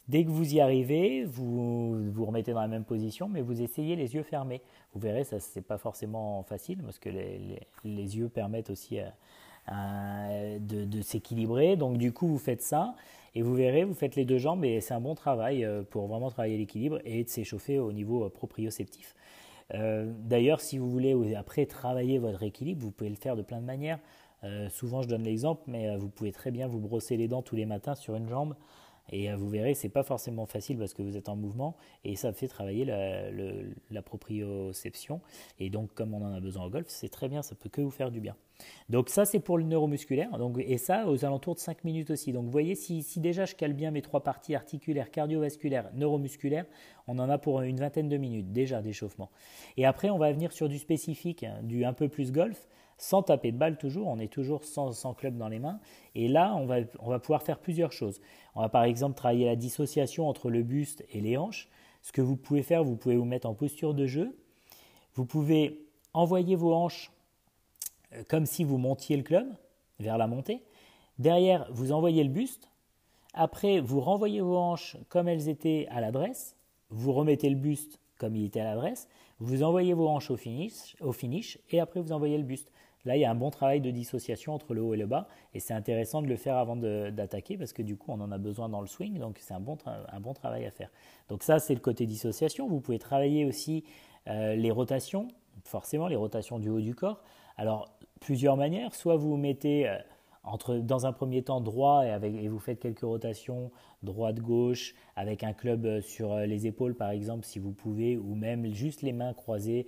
Dès 0.06 0.22
que 0.22 0.28
vous 0.28 0.54
y 0.54 0.60
arrivez, 0.60 1.24
vous 1.24 2.10
vous 2.10 2.26
remettez 2.26 2.52
dans 2.52 2.60
la 2.60 2.68
même 2.68 2.84
position, 2.84 3.26
mais 3.26 3.40
vous 3.40 3.62
essayez 3.62 3.96
les 3.96 4.14
yeux 4.14 4.22
fermés. 4.22 4.60
Vous 4.92 5.00
verrez, 5.00 5.24
ça 5.24 5.40
c'est 5.40 5.62
pas 5.62 5.78
forcément 5.78 6.42
facile 6.42 6.82
parce 6.82 6.98
que 6.98 7.08
les, 7.08 8.18
yeux 8.18 8.28
permettent 8.28 8.68
aussi 8.68 8.98
euh, 9.00 10.58
de, 10.58 10.84
de 10.84 11.00
s'équilibrer. 11.00 11.76
Donc 11.76 11.96
du 11.96 12.12
coup, 12.12 12.28
vous 12.28 12.38
faites 12.38 12.60
ça 12.60 12.96
et 13.34 13.40
vous 13.40 13.54
verrez, 13.54 13.84
vous 13.84 13.94
faites 13.94 14.14
les 14.14 14.26
deux 14.26 14.36
jambes 14.36 14.62
et 14.66 14.82
c'est 14.82 14.92
un 14.92 15.00
bon 15.00 15.14
travail 15.14 15.64
euh, 15.64 15.82
pour 15.84 16.06
vraiment 16.06 16.30
travailler 16.30 16.58
l'équilibre 16.58 17.00
et 17.06 17.24
de 17.24 17.28
s'échauffer 17.30 17.78
au 17.78 17.92
niveau 17.92 18.28
euh. 19.72 20.12
D'ailleurs, 20.20 20.60
si 20.60 20.78
vous 20.78 20.90
voulez 20.90 21.34
après 21.34 21.66
travailler 21.66 22.18
votre 22.18 22.42
équilibre, 22.42 22.82
vous 22.82 22.90
pouvez 22.90 23.10
le 23.10 23.16
faire 23.16 23.36
de 23.36 23.42
plein 23.42 23.60
de 23.60 23.66
manières. 23.66 23.98
souvent, 24.70 25.00
je 25.00 25.08
donne 25.08 25.22
l'exemple, 25.22 25.62
mais 25.66 25.96
vous 25.96 26.10
pouvez 26.10 26.32
très 26.32 26.50
bien 26.50 26.68
vous 26.68 26.78
brosser 26.80 27.16
les 27.16 27.28
dents 27.28 27.42
tous 27.42 27.56
les 27.56 27.66
matins 27.66 27.94
sur 27.94 28.14
une 28.14 28.28
jambe 28.28 28.54
et 29.10 29.30
euh, 29.30 29.36
vous 29.36 29.48
verrez, 29.48 29.74
c'est 29.74 29.88
pas 29.88 30.02
forcément 30.02 30.46
facile 30.46 30.78
parce 30.78 30.94
que 30.94 31.02
vous 31.02 31.16
êtes 31.16 31.28
en 31.28 31.36
mouvement 31.36 31.76
et 32.04 32.16
ça 32.16 32.32
fait 32.32 32.48
travailler 32.48 32.84
la, 32.84 33.30
la 33.90 34.02
proprioception. 34.02 35.20
Et 35.58 35.70
donc, 35.70 35.92
comme 35.94 36.14
on 36.14 36.22
en 36.22 36.32
a 36.32 36.40
besoin 36.40 36.64
au 36.64 36.70
golf, 36.70 36.86
c'est 36.88 37.08
très 37.08 37.28
bien, 37.28 37.42
ça 37.42 37.54
peut 37.54 37.68
que 37.68 37.80
vous 37.80 37.90
faire 37.90 38.10
du 38.10 38.20
bien. 38.20 38.36
Donc, 38.88 39.08
ça, 39.08 39.24
c'est 39.24 39.40
pour 39.40 39.58
le 39.58 39.64
neuromusculaire. 39.64 40.36
Donc, 40.38 40.58
et 40.58 40.78
ça, 40.78 41.08
aux 41.08 41.24
alentours 41.24 41.54
de 41.54 41.60
5 41.60 41.84
minutes 41.84 42.10
aussi. 42.10 42.32
Donc, 42.32 42.44
vous 42.44 42.50
voyez, 42.50 42.74
si, 42.74 43.02
si 43.02 43.20
déjà 43.20 43.44
je 43.44 43.54
cale 43.54 43.72
bien 43.72 43.90
mes 43.90 44.02
trois 44.02 44.22
parties 44.22 44.54
articulaires, 44.54 45.10
cardiovasculaires, 45.10 45.90
neuromusculaires, 45.94 46.66
on 47.06 47.18
en 47.18 47.30
a 47.30 47.38
pour 47.38 47.62
une 47.62 47.78
vingtaine 47.78 48.08
de 48.08 48.16
minutes 48.16 48.52
déjà 48.52 48.82
d'échauffement. 48.82 49.30
Et 49.76 49.86
après, 49.86 50.10
on 50.10 50.18
va 50.18 50.32
venir 50.32 50.52
sur 50.52 50.68
du 50.68 50.78
spécifique, 50.78 51.44
hein, 51.44 51.60
du 51.62 51.84
un 51.84 51.92
peu 51.92 52.08
plus 52.08 52.32
golf 52.32 52.68
sans 52.96 53.22
taper 53.22 53.52
de 53.52 53.58
balle 53.58 53.76
toujours, 53.76 54.06
on 54.08 54.18
est 54.18 54.32
toujours 54.32 54.64
sans, 54.64 54.92
sans, 54.92 55.14
club 55.14 55.36
dans 55.36 55.48
les 55.48 55.58
mains. 55.58 55.80
Et 56.14 56.28
là, 56.28 56.54
on 56.56 56.66
va, 56.66 56.76
on 57.00 57.10
va 57.10 57.18
pouvoir 57.18 57.42
faire 57.42 57.58
plusieurs 57.58 57.92
choses. 57.92 58.20
On 58.54 58.60
va 58.60 58.68
par 58.68 58.84
exemple 58.84 59.16
travailler 59.16 59.46
la 59.46 59.56
dissociation 59.56 60.28
entre 60.28 60.50
le 60.50 60.62
buste 60.62 61.04
et 61.12 61.20
les 61.20 61.36
hanches. 61.36 61.68
Ce 62.02 62.12
que 62.12 62.22
vous 62.22 62.36
pouvez 62.36 62.62
faire, 62.62 62.84
vous 62.84 62.96
pouvez 62.96 63.16
vous 63.16 63.24
mettre 63.24 63.48
en 63.48 63.54
posture 63.54 63.94
de 63.94 64.06
jeu. 64.06 64.36
Vous 65.14 65.24
pouvez 65.24 65.86
envoyer 66.12 66.54
vos 66.54 66.74
hanches 66.74 67.10
comme 68.28 68.46
si 68.46 68.64
vous 68.64 68.78
montiez 68.78 69.16
le 69.16 69.22
club 69.22 69.46
vers 69.98 70.18
la 70.18 70.26
montée. 70.26 70.62
Derrière, 71.18 71.66
vous 71.70 71.92
envoyez 71.92 72.24
le 72.24 72.30
buste. 72.30 72.70
Après, 73.32 73.80
vous 73.80 74.00
renvoyez 74.00 74.40
vos 74.40 74.56
hanches 74.56 74.96
comme 75.08 75.28
elles 75.28 75.48
étaient 75.48 75.86
à 75.90 76.00
l'adresse. 76.00 76.56
Vous 76.90 77.12
remettez 77.12 77.50
le 77.50 77.56
buste 77.56 78.00
comme 78.18 78.36
il 78.36 78.44
était 78.44 78.60
à 78.60 78.64
l'adresse. 78.64 79.08
Vous 79.38 79.62
envoyez 79.62 79.94
vos 79.94 80.08
hanches 80.08 80.30
au 80.30 80.36
finish, 80.36 80.96
au 81.00 81.12
finish 81.12 81.58
et 81.70 81.80
après 81.80 82.00
vous 82.00 82.12
envoyez 82.12 82.38
le 82.38 82.44
buste. 82.44 82.70
Là, 83.04 83.16
il 83.16 83.20
y 83.20 83.24
a 83.24 83.30
un 83.30 83.34
bon 83.34 83.50
travail 83.50 83.80
de 83.80 83.90
dissociation 83.90 84.54
entre 84.54 84.72
le 84.72 84.80
haut 84.80 84.94
et 84.94 84.96
le 84.96 85.06
bas, 85.06 85.28
et 85.52 85.60
c'est 85.60 85.74
intéressant 85.74 86.22
de 86.22 86.26
le 86.26 86.36
faire 86.36 86.56
avant 86.56 86.74
d'attaquer 86.74 87.58
parce 87.58 87.74
que 87.74 87.82
du 87.82 87.96
coup, 87.96 88.10
on 88.10 88.20
en 88.20 88.32
a 88.32 88.38
besoin 88.38 88.70
dans 88.70 88.80
le 88.80 88.86
swing, 88.86 89.18
donc 89.18 89.38
c'est 89.40 89.52
un 89.52 89.60
bon, 89.60 89.76
un 89.84 90.20
bon 90.20 90.32
travail 90.32 90.64
à 90.64 90.70
faire. 90.70 90.90
Donc 91.28 91.42
ça, 91.42 91.58
c'est 91.58 91.74
le 91.74 91.80
côté 91.80 92.06
dissociation. 92.06 92.66
Vous 92.66 92.80
pouvez 92.80 92.98
travailler 92.98 93.44
aussi 93.44 93.84
euh, 94.28 94.54
les 94.54 94.70
rotations, 94.70 95.28
forcément 95.64 96.08
les 96.08 96.16
rotations 96.16 96.58
du 96.58 96.70
haut 96.70 96.80
du 96.80 96.94
corps. 96.94 97.22
Alors, 97.56 97.96
plusieurs 98.20 98.56
manières. 98.56 98.94
Soit 98.94 99.16
vous 99.16 99.36
mettez 99.36 99.88
euh, 99.88 99.98
dans 100.80 101.06
un 101.06 101.12
premier 101.12 101.42
temps 101.42 101.60
droit 101.60 102.04
et, 102.04 102.48
vous 102.48 102.58
faites 102.58 102.80
quelques 102.80 103.00
rotations 103.00 103.70
droite-gauche 104.02 104.94
avec 105.16 105.42
un 105.42 105.52
club 105.52 105.86
euh, 105.86 106.00
sur 106.00 106.36
les 106.38 106.66
épaules 106.66 106.94
par 106.94 107.10
exemple 107.10 107.44
si 107.44 107.58
vous 107.58 107.72
pouvez, 107.72 108.16
ou 108.16 108.34
même 108.34 108.72
juste 108.72 109.02
les 109.02 109.12
mains 109.12 109.34
croisées 109.34 109.86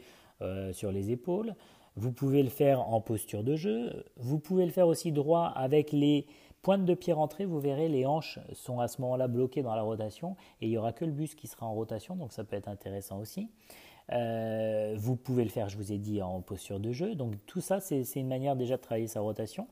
sur 0.72 0.92
les 0.92 1.10
épaules. 1.10 1.54
Vous 1.96 2.12
pouvez 2.12 2.42
le 2.42 2.50
faire 2.50 2.86
en 2.86 3.00
posture 3.00 3.42
de 3.42 3.56
jeu. 3.56 4.04
Vous 4.18 4.38
pouvez 4.38 4.66
le 4.66 4.70
faire 4.70 4.86
aussi 4.86 5.12
droit 5.12 5.46
avec 5.46 5.92
les 5.92 6.26
pointes 6.60 6.84
de 6.84 6.94
pied 6.94 7.14
rentrées. 7.14 7.46
Vous 7.46 7.60
verrez, 7.60 7.88
les 7.88 8.04
hanches 8.04 8.38
sont 8.52 8.80
à 8.80 8.88
ce 8.88 9.00
moment-là 9.00 9.28
bloquées 9.28 9.62
dans 9.62 9.74
la 9.74 9.82
rotation 9.82 10.36
et 10.60 10.66
il 10.66 10.70
n'y 10.70 10.76
aura 10.76 10.92
que 10.92 11.04
le 11.04 11.12
buste 11.12 11.36
qui 11.36 11.46
sera 11.46 11.64
en 11.64 11.72
rotation, 11.72 12.16
donc 12.16 12.32
ça 12.32 12.44
peut 12.44 12.56
être 12.56 12.68
intéressant 12.68 13.18
aussi. 13.18 13.48
Euh, 14.12 14.94
vous 14.96 15.16
pouvez 15.16 15.44
le 15.44 15.50
faire, 15.50 15.68
je 15.68 15.76
vous 15.76 15.92
ai 15.92 15.98
dit, 15.98 16.22
en 16.22 16.40
posture 16.40 16.80
de 16.80 16.92
jeu. 16.92 17.14
Donc 17.14 17.34
tout 17.46 17.60
ça, 17.60 17.80
c'est 17.80 18.04
une 18.14 18.28
manière 18.28 18.56
déjà 18.56 18.76
de 18.76 18.82
travailler 18.82 19.08
sa 19.08 19.20
rotation. 19.20 19.66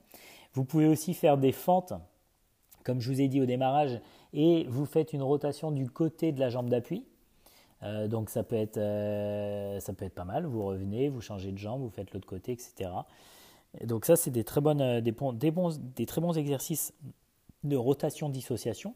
Vous 0.52 0.64
pouvez 0.64 0.86
aussi 0.86 1.14
faire 1.14 1.38
des 1.38 1.52
fentes, 1.52 1.92
comme 2.84 3.00
je 3.00 3.10
vous 3.10 3.20
ai 3.20 3.28
dit 3.28 3.40
au 3.40 3.46
démarrage, 3.46 4.00
et 4.32 4.64
vous 4.68 4.86
faites 4.86 5.12
une 5.12 5.22
rotation 5.22 5.70
du 5.70 5.88
côté 5.88 6.32
de 6.32 6.40
la 6.40 6.48
jambe 6.48 6.68
d'appui. 6.68 7.04
Euh, 7.82 8.08
donc 8.08 8.30
ça 8.30 8.42
peut, 8.42 8.56
être, 8.56 8.78
euh, 8.78 9.78
ça 9.80 9.92
peut 9.92 10.04
être 10.04 10.14
pas 10.14 10.24
mal. 10.24 10.46
Vous 10.46 10.64
revenez, 10.64 11.08
vous 11.08 11.20
changez 11.20 11.52
de 11.52 11.58
jambe, 11.58 11.82
vous 11.82 11.90
faites 11.90 12.12
l'autre 12.12 12.26
côté, 12.26 12.52
etc. 12.52 12.90
donc 13.84 14.04
ça, 14.04 14.16
c'est 14.16 14.30
des, 14.30 14.44
très 14.44 14.60
bons 14.60 16.32
exercices 16.36 16.94
de 17.62 17.76
rotation-dissociation. 17.76 18.94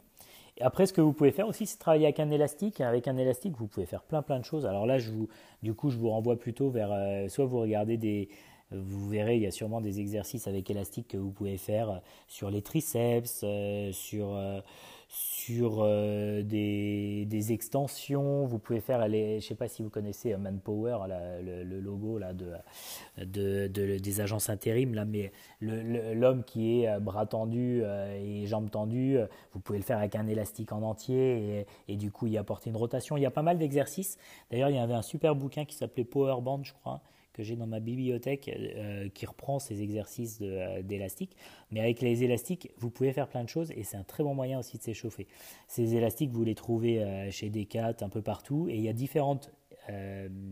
Après, 0.60 0.86
ce 0.86 0.92
que 0.92 1.00
vous 1.00 1.12
pouvez 1.12 1.30
faire 1.30 1.48
aussi, 1.48 1.66
c'est 1.66 1.78
travailler 1.78 2.06
avec 2.06 2.20
un 2.20 2.30
élastique. 2.30 2.80
Avec 2.80 3.08
un 3.08 3.16
élastique, 3.16 3.54
vous 3.56 3.66
pouvez 3.66 3.86
faire 3.86 4.02
plein 4.02 4.22
plein 4.22 4.38
de 4.38 4.44
choses. 4.44 4.66
Alors 4.66 4.86
là, 4.86 4.98
je 4.98 5.10
vous, 5.10 5.28
du 5.62 5.74
coup, 5.74 5.90
je 5.90 5.96
vous 5.96 6.10
renvoie 6.10 6.36
plutôt 6.36 6.70
vers, 6.70 6.90
soit 7.30 7.44
vous 7.44 7.60
regardez 7.60 7.96
des, 7.96 8.28
vous 8.70 9.08
verrez, 9.08 9.36
il 9.36 9.42
y 9.42 9.46
a 9.46 9.50
sûrement 9.50 9.80
des 9.80 10.00
exercices 10.00 10.46
avec 10.46 10.70
élastique 10.70 11.08
que 11.08 11.16
vous 11.16 11.30
pouvez 11.30 11.56
faire 11.56 12.00
sur 12.26 12.50
les 12.50 12.62
triceps, 12.62 13.44
sur 13.92 14.62
sur 15.08 15.78
euh, 15.80 16.42
des, 16.42 17.52
extensions. 17.52 18.44
Vous 18.44 18.58
pouvez 18.58 18.80
faire, 18.80 19.08
je 19.08 19.36
ne 19.36 19.40
sais 19.40 19.54
pas 19.54 19.68
si 19.68 19.82
vous 19.82 19.88
connaissez 19.88 20.34
euh, 20.34 20.38
Manpower, 20.38 20.98
le, 21.42 21.80
logo 21.80 22.18
là, 22.18 22.34
de, 22.34 23.66
des 23.66 24.20
agences 24.20 24.50
intérim, 24.50 24.94
là, 24.94 25.04
mais 25.06 25.32
l'homme 25.60 26.44
qui 26.44 26.82
est 26.82 26.88
euh, 26.88 27.00
bras 27.00 27.26
tendus 27.26 27.82
et 28.20 28.46
jambes 28.46 28.70
tendues, 28.70 29.18
vous 29.52 29.60
pouvez 29.60 29.78
le 29.78 29.84
faire 29.84 29.98
avec 29.98 30.14
un 30.14 30.26
élastique 30.26 30.72
en 30.72 30.82
entier 30.82 31.60
et, 31.88 31.92
et 31.92 31.96
du 31.96 32.10
coup 32.10 32.26
y 32.26 32.36
apporter 32.36 32.70
une 32.70 32.76
rotation. 32.76 33.16
Il 33.16 33.22
y 33.22 33.26
a 33.26 33.30
pas 33.30 33.42
mal 33.42 33.58
d'exercices. 33.58 34.18
D'ailleurs, 34.50 34.68
il 34.68 34.76
y 34.76 34.78
avait 34.78 34.94
un 34.94 35.02
super 35.02 35.34
bouquin 35.34 35.64
qui 35.64 35.74
s'appelait 35.74 36.04
Power 36.04 36.40
Band, 36.42 36.62
je 36.62 36.72
crois 36.74 37.00
que 37.38 37.44
j'ai 37.44 37.54
dans 37.54 37.68
ma 37.68 37.78
bibliothèque 37.78 38.50
euh, 38.52 39.08
qui 39.14 39.24
reprend 39.24 39.60
ces 39.60 39.80
exercices 39.80 40.40
euh, 40.42 40.82
d'élastique. 40.82 41.36
Mais 41.70 41.78
avec 41.78 42.02
les 42.02 42.24
élastiques, 42.24 42.72
vous 42.78 42.90
pouvez 42.90 43.12
faire 43.12 43.28
plein 43.28 43.44
de 43.44 43.48
choses 43.48 43.70
et 43.70 43.84
c'est 43.84 43.96
un 43.96 44.02
très 44.02 44.24
bon 44.24 44.34
moyen 44.34 44.58
aussi 44.58 44.76
de 44.76 44.82
s'échauffer. 44.82 45.28
Ces 45.68 45.94
élastiques, 45.94 46.32
vous 46.32 46.42
les 46.42 46.56
trouvez 46.56 47.00
euh, 47.00 47.30
chez 47.30 47.48
Decat, 47.48 47.94
un 48.00 48.08
peu 48.08 48.22
partout, 48.22 48.66
et 48.68 48.74
il 48.74 48.82
y 48.82 48.88
a 48.88 48.92
différentes 48.92 49.52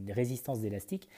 résistances 0.08 0.60
d'élastiques. 0.60 1.10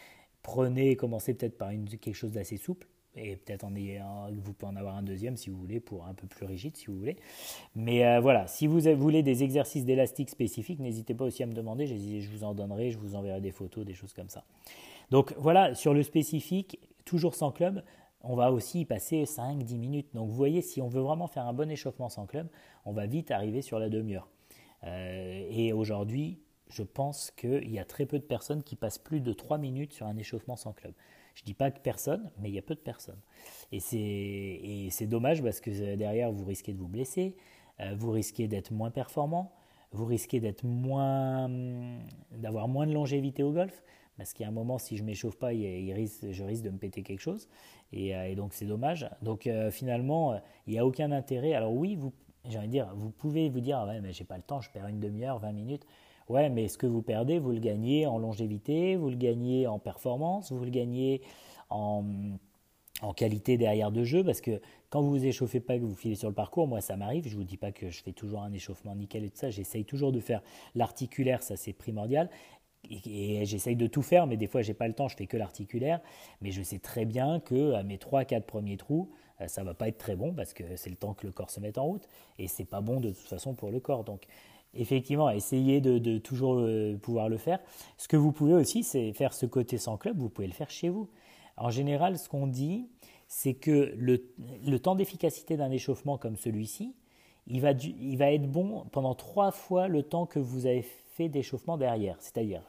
Prenez, 0.42 0.96
commencez 0.96 1.35
peut-être 1.35 1.57
par 1.57 1.70
une, 1.70 1.87
quelque 1.87 2.16
chose 2.16 2.33
d'assez 2.33 2.57
souple, 2.57 2.88
et 3.14 3.37
peut-être 3.37 3.62
en 3.62 3.70
vous 3.70 4.52
pouvez 4.54 4.72
en 4.72 4.74
avoir 4.74 4.96
un 4.96 5.04
deuxième 5.04 5.37
si 5.37 5.50
vous 5.50 5.57
voulez, 5.57 5.78
pour 5.78 6.04
un 6.04 6.14
peu 6.14 6.26
plus 6.26 6.44
rigide 6.44 6.76
si 6.76 6.87
vous 6.87 6.98
voulez. 6.98 7.16
Mais 7.76 8.18
voilà, 8.18 8.48
si 8.48 8.66
vous 8.66 8.81
voulez 8.96 9.22
des 9.22 9.44
exercices 9.44 9.85
d'élastique 9.85 10.31
spécifiques, 10.31 10.81
n'hésitez 10.81 11.14
pas 11.14 11.26
aussi 11.26 11.44
à 11.44 11.46
me 11.46 11.52
demander, 11.52 11.87
je 11.87 12.28
vous 12.28 12.42
en 12.42 12.54
donnerai, 12.54 12.90
je 12.90 12.98
vous 12.98 13.14
enverrai 13.14 13.40
des 13.40 13.52
photos, 13.52 13.85
des 13.85 13.94
choses 13.94 14.12
comme 14.12 14.31
ça. 14.31 14.42
Donc 15.10 15.34
voilà, 15.38 15.74
sur 15.74 15.94
le 15.94 16.02
spécifique, 16.02 16.78
toujours 17.04 17.34
sans 17.34 17.50
club, 17.50 17.82
on 18.20 18.34
va 18.34 18.52
aussi 18.52 18.80
y 18.80 18.84
passer 18.84 19.24
5-10 19.24 19.78
minutes. 19.78 20.08
Donc 20.14 20.28
vous 20.28 20.34
voyez, 20.34 20.60
si 20.60 20.82
on 20.82 20.88
veut 20.88 21.00
vraiment 21.00 21.26
faire 21.26 21.46
un 21.46 21.52
bon 21.52 21.70
échauffement 21.70 22.08
sans 22.08 22.26
club, 22.26 22.48
on 22.84 22.92
va 22.92 23.06
vite 23.06 23.30
arriver 23.30 23.62
sur 23.62 23.78
la 23.78 23.88
demi-heure. 23.88 24.28
Euh, 24.84 25.46
et 25.50 25.72
aujourd'hui, 25.72 26.40
je 26.68 26.82
pense 26.82 27.30
qu'il 27.30 27.70
y 27.70 27.78
a 27.78 27.84
très 27.84 28.06
peu 28.06 28.18
de 28.18 28.24
personnes 28.24 28.62
qui 28.62 28.76
passent 28.76 28.98
plus 28.98 29.20
de 29.20 29.32
3 29.32 29.58
minutes 29.58 29.92
sur 29.92 30.06
un 30.06 30.16
échauffement 30.16 30.56
sans 30.56 30.72
club. 30.72 30.92
Je 31.34 31.42
ne 31.42 31.46
dis 31.46 31.54
pas 31.54 31.70
que 31.70 31.80
personne, 31.80 32.30
mais 32.40 32.48
il 32.48 32.54
y 32.54 32.58
a 32.58 32.62
peu 32.62 32.74
de 32.74 32.80
personnes. 32.80 33.20
Et 33.72 33.80
c'est 34.90 35.06
dommage 35.06 35.42
parce 35.42 35.60
que 35.60 35.94
derrière, 35.94 36.32
vous 36.32 36.44
risquez 36.44 36.72
de 36.72 36.78
vous 36.78 36.88
blesser, 36.88 37.36
euh, 37.80 37.94
vous 37.96 38.10
risquez 38.10 38.48
d'être 38.48 38.72
moins 38.72 38.90
performant, 38.90 39.52
vous 39.92 40.04
risquez 40.04 40.42
moins, 40.64 41.48
d'avoir 42.32 42.68
moins 42.68 42.86
de 42.86 42.92
longévité 42.92 43.42
au 43.42 43.52
golf. 43.52 43.82
Parce 44.18 44.35
qu'il 44.35 44.42
y 44.42 44.46
a 44.46 44.48
un 44.48 44.52
moment, 44.52 44.78
si 44.78 44.96
je 44.96 45.02
ne 45.02 45.07
m'échauffe 45.07 45.37
pas, 45.37 45.54
je 45.54 46.44
risque 46.44 46.64
de 46.64 46.70
me 46.70 46.76
péter 46.76 47.02
quelque 47.02 47.20
chose. 47.20 47.48
Et, 47.92 48.14
euh, 48.14 48.35
donc, 48.35 48.52
c'est 48.52 48.66
dommage. 48.66 49.09
Donc, 49.22 49.46
euh, 49.46 49.70
finalement, 49.70 50.33
euh, 50.33 50.38
il 50.66 50.74
n'y 50.74 50.78
a 50.78 50.85
aucun 50.85 51.12
intérêt. 51.12 51.54
Alors, 51.54 51.72
oui, 51.72 51.94
vous, 51.94 52.12
j'ai 52.48 52.59
envie 52.59 52.66
de 52.66 52.72
dire, 52.72 52.92
vous 52.96 53.11
pouvez 53.11 53.48
vous 53.48 53.61
dire, 53.61 53.85
ouais, 53.87 54.00
mais 54.00 54.12
j'ai 54.12 54.24
pas 54.24 54.37
le 54.37 54.42
temps, 54.42 54.61
je 54.61 54.70
perds 54.70 54.88
une 54.88 55.00
demi-heure, 55.00 55.38
20 55.38 55.52
minutes. 55.52 55.87
Ouais, 56.28 56.50
mais 56.50 56.68
ce 56.68 56.76
que 56.76 56.87
vous 56.87 57.00
perdez, 57.00 57.38
vous 57.38 57.52
le 57.52 57.61
gagnez 57.61 58.07
en 58.07 58.18
longévité, 58.18 58.96
vous 58.96 59.09
le 59.09 59.16
gagnez 59.16 59.66
en 59.66 59.78
performance, 59.78 60.52
vous 60.52 60.64
le 60.64 60.70
gagnez 60.70 61.22
en, 61.70 62.04
qualité 63.16 63.57
derrière 63.57 63.92
de 63.92 64.04
jeu, 64.04 64.24
parce 64.24 64.40
que 64.40 64.61
quand 64.90 65.00
vous 65.00 65.11
vous 65.11 65.24
échauffez 65.24 65.61
pas, 65.61 65.78
que 65.78 65.85
vous 65.85 65.94
filez 65.94 66.16
sur 66.16 66.28
le 66.28 66.35
parcours, 66.35 66.66
moi 66.66 66.81
ça 66.81 66.96
m'arrive, 66.96 67.26
je 67.28 67.37
vous 67.37 67.44
dis 67.44 67.57
pas 67.57 67.72
que 67.72 67.88
je 67.88 68.02
fais 68.02 68.12
toujours 68.12 68.42
un 68.42 68.52
échauffement 68.52 68.94
nickel 68.94 69.24
et 69.24 69.31
tout 69.31 69.38
ça, 69.38 69.50
j'essaye 69.50 69.85
toujours 69.85 70.12
de 70.12 70.20
faire 70.20 70.42
l'articulaire, 70.74 71.42
ça 71.42 71.57
c'est 71.57 71.72
primordial, 71.72 72.28
et, 72.90 73.44
j'essaye 73.44 73.76
de 73.76 73.86
tout 73.86 74.02
faire, 74.02 74.26
mais 74.26 74.36
des 74.36 74.46
fois 74.46 74.62
j'ai 74.62 74.74
pas 74.74 74.88
le 74.88 74.94
temps, 74.94 75.08
je 75.08 75.16
fais 75.16 75.26
que 75.26 75.36
l'articulaire. 75.36 76.00
Mais 76.40 76.50
je 76.50 76.62
sais 76.62 76.78
très 76.78 77.04
bien 77.04 77.40
que 77.40 77.72
à 77.74 77.82
mes 77.82 77.96
3-4 77.96 78.42
premiers 78.42 78.76
trous, 78.76 79.10
euh, 79.40 79.48
ça 79.48 79.64
va 79.64 79.74
pas 79.74 79.88
être 79.88 79.98
très 79.98 80.16
bon 80.16 80.32
parce 80.32 80.52
que 80.52 80.76
c'est 80.76 80.90
le 80.90 80.96
temps 80.96 81.14
que 81.14 81.26
le 81.26 81.32
corps 81.32 81.50
se 81.50 81.60
mette 81.60 81.78
en 81.78 81.84
route 81.84 82.08
et 82.38 82.48
c'est 82.48 82.64
pas 82.64 82.80
bon 82.80 83.00
de 83.00 83.10
toute 83.10 83.28
façon 83.28 83.54
pour 83.54 83.70
le 83.70 83.80
corps. 83.80 84.04
Donc 84.04 84.26
effectivement, 84.74 85.30
essayez 85.30 85.80
de, 85.80 86.18
toujours 86.18 86.58
euh, 86.58 86.96
pouvoir 86.96 87.28
le 87.28 87.38
faire. 87.38 87.60
Ce 87.96 88.08
que 88.08 88.16
vous 88.16 88.32
pouvez 88.32 88.54
aussi, 88.54 88.82
c'est 88.82 89.12
faire 89.12 89.32
ce 89.32 89.46
côté 89.46 89.78
sans 89.78 89.96
club, 89.96 90.18
vous 90.18 90.28
pouvez 90.28 90.46
le 90.46 90.54
faire 90.54 90.70
chez 90.70 90.88
vous. 90.88 91.08
En 91.56 91.70
général, 91.70 92.18
ce 92.18 92.28
qu'on 92.28 92.46
dit, 92.46 92.88
c'est 93.26 93.54
que 93.54 93.94
le, 93.96 94.78
temps 94.78 94.94
d'efficacité 94.94 95.56
d'un 95.56 95.70
échauffement 95.70 96.18
comme 96.18 96.36
celui-ci, 96.36 96.94
il 97.46 97.60
va, 97.60 97.72
il 97.72 98.16
va 98.16 98.32
être 98.32 98.50
bon 98.50 98.84
pendant 98.92 99.14
trois 99.14 99.50
fois 99.50 99.88
le 99.88 100.02
temps 100.02 100.26
que 100.26 100.38
vous 100.38 100.66
avez 100.66 100.82
d'échauffement 101.26 101.76
derrière. 101.76 102.16
C'est-à-dire, 102.20 102.62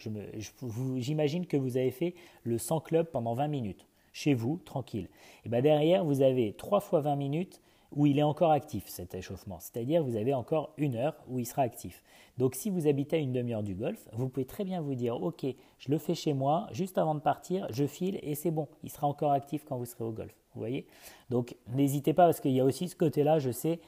j'imagine 0.98 1.46
que 1.46 1.58
vous 1.58 1.78
avez 1.78 1.92
fait 1.92 2.16
le 2.44 2.58
100 2.58 2.80
club 2.80 3.08
pendant 3.12 3.36
20 3.36 3.48
minutes, 3.50 3.86
chez 4.14 4.34
vous, 4.34 4.60
tranquille. 4.66 5.10
Et 5.46 5.50
bien 5.50 5.62
derrière, 5.62 6.04
vous 6.04 6.24
avez 6.24 6.54
3 6.54 6.80
fois 6.80 7.02
20 7.02 7.16
minutes, 7.16 7.62
où 7.92 8.06
il 8.06 8.20
est 8.20 8.24
encore 8.24 8.52
actif, 8.52 8.88
cet 8.88 9.16
échauffement. 9.16 9.58
C'est-à-dire 9.60 10.04
vous 10.04 10.16
avez 10.16 10.36
encore 10.36 10.74
une 10.78 10.96
heure 10.96 11.16
où 11.28 11.40
il 11.40 11.46
sera 11.48 11.64
actif. 11.64 12.04
Donc 12.38 12.54
si 12.54 12.70
vous 12.70 12.86
habitez 12.86 13.16
à 13.16 13.20
une 13.20 13.32
demi-heure 13.32 13.64
du 13.64 13.74
golf, 13.74 14.08
vous 14.14 14.30
pouvez 14.30 14.46
très 14.46 14.64
bien 14.64 14.80
vous 14.80 14.94
dire, 14.94 15.20
ok, 15.20 15.44
je 15.80 15.92
le 15.92 15.98
fais 15.98 16.14
chez 16.14 16.34
moi, 16.34 16.68
juste 16.72 17.00
avant 17.00 17.16
de 17.16 17.20
partir, 17.20 17.66
je 17.72 17.88
file 17.88 18.20
et 18.22 18.36
c'est 18.36 18.52
bon, 18.52 18.68
il 18.84 18.92
sera 18.92 19.08
encore 19.08 19.32
actif 19.32 19.66
quand 19.66 19.76
vous 19.76 19.86
serez 19.86 20.04
au 20.04 20.12
golf. 20.12 20.36
Vous 20.54 20.60
voyez? 20.60 20.86
Donc 21.32 21.56
n'hésitez 21.74 22.14
pas 22.14 22.26
parce 22.26 22.40
qu'il 22.40 22.52
y 22.52 22.60
a 22.60 22.64
aussi 22.64 22.88
ce 22.88 22.96
côté-là, 22.96 23.40
je 23.40 23.50
sais, 23.50 23.80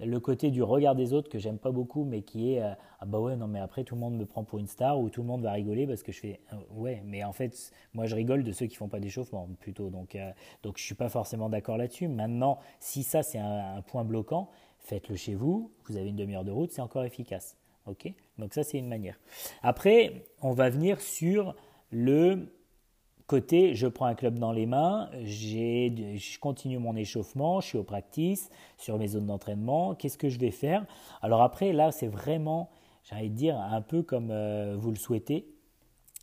le 0.00 0.18
côté 0.18 0.50
du 0.50 0.62
regard 0.62 0.94
des 0.94 1.12
autres 1.12 1.28
que 1.28 1.38
j'aime 1.38 1.58
pas 1.58 1.70
beaucoup, 1.70 2.04
mais 2.04 2.22
qui 2.22 2.52
est 2.52 2.62
euh, 2.62 2.74
ah 2.98 3.06
bah 3.06 3.20
ouais 3.20 3.36
non 3.36 3.46
mais 3.46 3.60
après 3.60 3.84
tout 3.84 3.94
le 3.94 4.00
monde 4.00 4.16
me 4.16 4.26
prend 4.26 4.42
pour 4.44 4.58
une 4.58 4.66
star 4.66 4.98
ou 4.98 5.08
tout 5.08 5.22
le 5.22 5.28
monde 5.28 5.42
va 5.42 5.52
rigoler 5.52 5.86
parce 5.86 6.02
que 6.02 6.10
je 6.10 6.20
fais 6.20 6.40
euh, 6.52 6.56
ouais 6.70 7.02
mais 7.04 7.22
en 7.22 7.32
fait 7.32 7.72
moi 7.92 8.06
je 8.06 8.14
rigole 8.14 8.42
de 8.42 8.52
ceux 8.52 8.66
qui 8.66 8.76
font 8.76 8.88
pas 8.88 8.98
d'échauffement 8.98 9.48
plutôt 9.60 9.90
donc 9.90 10.14
euh, 10.16 10.30
donc 10.62 10.78
je 10.78 10.82
suis 10.82 10.94
pas 10.94 11.08
forcément 11.08 11.48
d'accord 11.48 11.76
là-dessus. 11.76 12.08
Maintenant 12.08 12.58
si 12.80 13.02
ça 13.02 13.22
c'est 13.22 13.38
un, 13.38 13.82
point 13.82 14.04
bloquant, 14.04 14.50
faites-le 14.80 15.16
chez 15.16 15.34
vous. 15.34 15.70
Vous 15.86 15.96
avez 15.96 16.08
une 16.08 16.16
demi-heure 16.16 16.44
de 16.44 16.50
route, 16.50 16.72
c'est 16.72 16.82
encore 16.82 17.04
efficace. 17.04 17.56
Ok? 17.86 18.12
Donc 18.38 18.54
ça 18.54 18.64
c'est 18.64 18.78
une 18.78 18.88
manière. 18.88 19.18
Après 19.62 20.24
on 20.42 20.52
va 20.52 20.70
venir 20.70 21.00
sur 21.00 21.54
le 21.90 22.48
Côté, 23.26 23.74
je 23.74 23.86
prends 23.86 24.04
un 24.04 24.14
club 24.14 24.38
dans 24.38 24.52
les 24.52 24.66
mains, 24.66 25.08
je 25.22 26.38
continue 26.40 26.76
mon 26.76 26.94
échauffement, 26.94 27.62
je 27.62 27.68
suis 27.68 27.78
au 27.78 27.82
practice, 27.82 28.50
sur 28.76 28.98
mes 28.98 29.08
zones 29.08 29.24
d'entraînement, 29.24 29.94
qu'est-ce 29.94 30.18
que 30.18 30.28
je 30.28 30.38
vais 30.38 30.50
faire? 30.50 30.84
Alors 31.22 31.40
après, 31.40 31.72
là, 31.72 31.90
c'est 31.90 32.06
vraiment, 32.06 32.68
j'ai 33.02 33.16
envie 33.16 33.30
de 33.30 33.34
dire, 33.34 33.58
un 33.58 33.80
peu 33.80 34.02
comme 34.02 34.30
euh, 34.30 34.76
vous 34.76 34.90
le 34.90 34.96
souhaitez, 34.96 35.46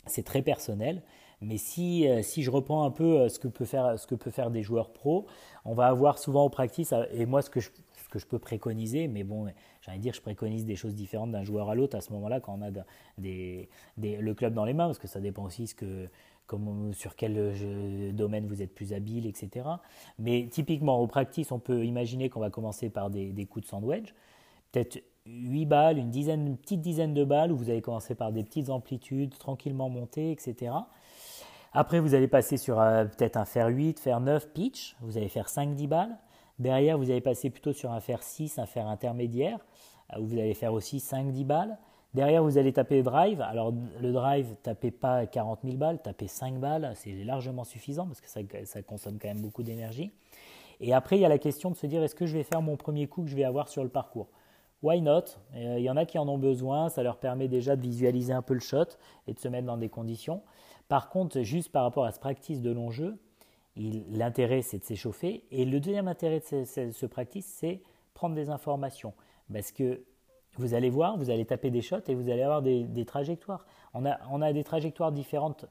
c'est 0.05 0.23
très 0.23 0.43
personnel. 0.43 1.01
Mais 1.43 1.57
si, 1.57 2.07
euh, 2.07 2.21
si 2.21 2.43
je 2.43 2.51
reprends 2.51 2.83
un 2.83 2.91
peu 2.91 3.21
euh, 3.21 3.29
ce 3.29 3.39
que, 3.39 3.47
peut 3.47 3.65
faire, 3.65 3.97
ce 3.97 4.05
que 4.05 4.13
peut 4.13 4.29
faire 4.29 4.51
des 4.51 4.61
joueurs 4.61 4.93
pros, 4.93 5.25
on 5.65 5.73
va 5.73 5.87
avoir 5.87 6.19
souvent 6.19 6.45
au 6.45 6.49
practice, 6.49 6.93
et 7.13 7.25
moi 7.25 7.41
ce 7.41 7.49
que 7.49 7.59
je, 7.61 7.71
ce 7.95 8.09
que 8.09 8.19
je 8.19 8.27
peux 8.27 8.37
préconiser, 8.37 9.07
mais 9.07 9.23
bon, 9.23 9.45
de 9.45 9.97
dire, 9.97 10.13
je 10.13 10.21
préconise 10.21 10.65
des 10.65 10.75
choses 10.75 10.93
différentes 10.93 11.31
d'un 11.31 11.43
joueur 11.43 11.71
à 11.71 11.73
l'autre 11.73 11.97
à 11.97 12.01
ce 12.01 12.13
moment-là 12.13 12.39
quand 12.41 12.59
on 12.59 12.61
a 12.61 12.69
le 13.17 14.33
club 14.33 14.53
dans 14.53 14.65
les 14.65 14.73
mains, 14.73 14.85
parce 14.85 14.99
que 14.99 15.07
ça 15.07 15.19
dépend 15.19 15.45
aussi 15.45 15.65
ce 15.65 15.73
que, 15.73 16.07
sur 16.93 17.15
quel 17.15 17.35
euh, 17.37 18.11
domaine 18.11 18.47
vous 18.47 18.61
êtes 18.61 18.73
plus 18.73 18.93
habile, 18.93 19.25
etc. 19.25 19.67
Mais 20.19 20.47
typiquement, 20.49 20.99
au 20.99 21.07
practice, 21.07 21.51
on 21.51 21.59
peut 21.59 21.85
imaginer 21.85 22.29
qu'on 22.29 22.39
va 22.39 22.49
commencer 22.49 22.89
par 22.89 23.09
des, 23.09 23.45
coups 23.49 23.65
de 23.65 23.69
sandwich, 23.69 24.13
peut-être 24.71 25.03
8 25.25 25.65
balles, 25.65 25.97
une, 25.97 26.09
dizaine, 26.09 26.57
petite 26.57 26.81
dizaine 26.81 27.13
de 27.13 27.23
balles, 27.23 27.51
où 27.51 27.57
vous 27.57 27.69
allez 27.69 27.81
commencer 27.81 28.15
par 28.15 28.31
des 28.31 28.43
petites 28.43 28.69
amplitudes, 28.69 29.37
tranquillement 29.37 29.89
monter, 29.89 30.31
etc. 30.31 30.73
Après, 31.73 31.99
vous 31.99 32.15
allez 32.15 32.27
passer 32.27 32.57
sur 32.57 32.79
euh, 32.79 33.05
peut-être 33.05 33.37
un 33.37 33.45
fer 33.45 33.67
8, 33.67 33.99
fer 33.99 34.19
9, 34.19 34.49
pitch, 34.49 34.95
vous 35.01 35.17
allez 35.17 35.29
faire 35.29 35.47
5-10 35.47 35.87
balles. 35.87 36.17
Derrière, 36.59 36.97
vous 36.97 37.09
allez 37.09 37.21
passer 37.21 37.49
plutôt 37.49 37.73
sur 37.73 37.91
un 37.91 37.99
fer 37.99 38.21
6, 38.21 38.59
un 38.59 38.65
fer 38.65 38.87
intermédiaire, 38.87 39.59
euh, 40.13 40.19
où 40.19 40.27
vous 40.27 40.37
allez 40.37 40.53
faire 40.53 40.73
aussi 40.73 40.97
5-10 40.97 41.45
balles. 41.45 41.77
Derrière, 42.13 42.43
vous 42.43 42.57
allez 42.57 42.73
taper 42.73 43.03
drive. 43.03 43.41
Alors, 43.41 43.73
le 44.01 44.11
drive, 44.11 44.55
tapez 44.63 44.91
pas 44.91 45.25
40 45.25 45.59
000 45.63 45.77
balles, 45.77 46.01
tapez 46.01 46.27
5 46.27 46.59
balles. 46.59 46.91
C'est 46.95 47.23
largement 47.23 47.63
suffisant 47.63 48.05
parce 48.05 48.19
que 48.19 48.27
ça, 48.65 48.81
consomme 48.81 49.17
quand 49.17 49.29
même 49.29 49.41
beaucoup 49.41 49.63
d'énergie. 49.63 50.11
Et 50.81 50.93
après, 50.93 51.17
il 51.17 51.21
y 51.21 51.25
a 51.25 51.29
la 51.29 51.37
question 51.37 51.71
de 51.71 51.75
se 51.75 51.87
dire 51.87 52.03
est-ce 52.03 52.15
que 52.15 52.25
je 52.25 52.35
vais 52.35 52.43
faire 52.43 52.61
mon 52.61 52.75
premier 52.75 53.07
coup 53.07 53.23
que 53.23 53.29
je 53.29 53.35
vais 53.35 53.45
avoir 53.45 53.69
sur 53.69 53.83
le 53.83 53.89
parcours? 53.89 54.27
Why 54.83 55.01
not? 55.01 55.23
Euh, 55.55 55.75
Il 55.77 55.83
y 55.83 55.89
en 55.89 55.95
a 55.95 56.05
qui 56.05 56.17
en 56.17 56.27
ont 56.27 56.39
besoin. 56.39 56.89
Ça 56.89 57.01
leur 57.01 57.17
permet 57.17 57.47
déjà 57.47 57.75
de 57.77 57.81
visualiser 57.81 58.33
un 58.33 58.41
peu 58.41 58.55
le 58.55 58.59
shot 58.59 58.85
et 59.27 59.33
de 59.33 59.39
se 59.39 59.47
mettre 59.47 59.67
dans 59.67 59.77
des 59.77 59.89
conditions. 59.89 60.41
Par 60.89 61.09
contre, 61.09 61.41
juste 61.43 61.71
par 61.71 61.83
rapport 61.83 62.03
à 62.03 62.11
ce 62.11 62.19
practice 62.19 62.61
de 62.61 62.71
long 62.71 62.91
jeu, 62.91 63.17
l'intérêt, 63.77 64.63
c'est 64.63 64.79
de 64.79 64.83
s'échauffer. 64.83 65.45
Et 65.51 65.63
le 65.63 65.79
deuxième 65.79 66.09
intérêt 66.09 66.39
de 66.39 66.65
ce, 66.65 66.91
ce 66.91 67.05
practice, 67.05 67.45
c'est 67.45 67.81
prendre 68.13 68.35
des 68.35 68.49
informations. 68.49 69.13
Parce 69.53 69.71
que 69.71 70.03
vous 70.57 70.73
allez 70.73 70.89
voir, 70.89 71.17
vous 71.17 71.29
allez 71.29 71.45
taper 71.45 71.69
des 71.69 71.81
shots 71.81 72.07
et 72.07 72.15
vous 72.15 72.29
allez 72.29 72.41
avoir 72.41 72.61
des, 72.61 73.05
trajectoires. 73.05 73.65
On 73.93 74.05
a, 74.05 74.19
on 74.29 74.41
a, 74.41 74.51
des 74.53 74.63
trajectoires 74.63 75.11
différentes. 75.11 75.65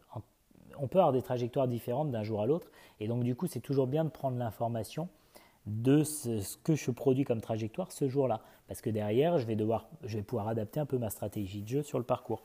On 0.78 0.88
peut 0.88 0.98
avoir 0.98 1.12
des 1.12 1.22
trajectoires 1.22 1.68
différentes 1.68 2.10
d'un 2.10 2.22
jour 2.22 2.40
à 2.40 2.46
l'autre. 2.46 2.70
Et 2.98 3.08
donc, 3.08 3.22
du 3.22 3.34
coup, 3.34 3.46
c'est 3.46 3.60
toujours 3.60 3.86
bien 3.86 4.04
de 4.04 4.10
prendre 4.10 4.38
l'information 4.38 5.08
de 5.66 6.02
ce, 6.04 6.56
que 6.64 6.74
je 6.74 6.90
produis 6.90 7.24
comme 7.24 7.40
trajectoire 7.40 7.92
ce 7.92 8.08
jour-là. 8.08 8.40
Parce 8.66 8.80
que 8.80 8.88
derrière, 8.88 9.38
je 9.38 9.46
vais, 9.46 9.56
devoir, 9.56 9.88
je 10.04 10.16
vais 10.16 10.22
pouvoir 10.22 10.48
adapter 10.48 10.80
un 10.80 10.86
peu 10.86 10.96
ma 10.96 11.10
stratégie 11.10 11.62
de 11.62 11.68
jeu 11.68 11.82
sur 11.82 11.98
le 11.98 12.04
parcours. 12.04 12.42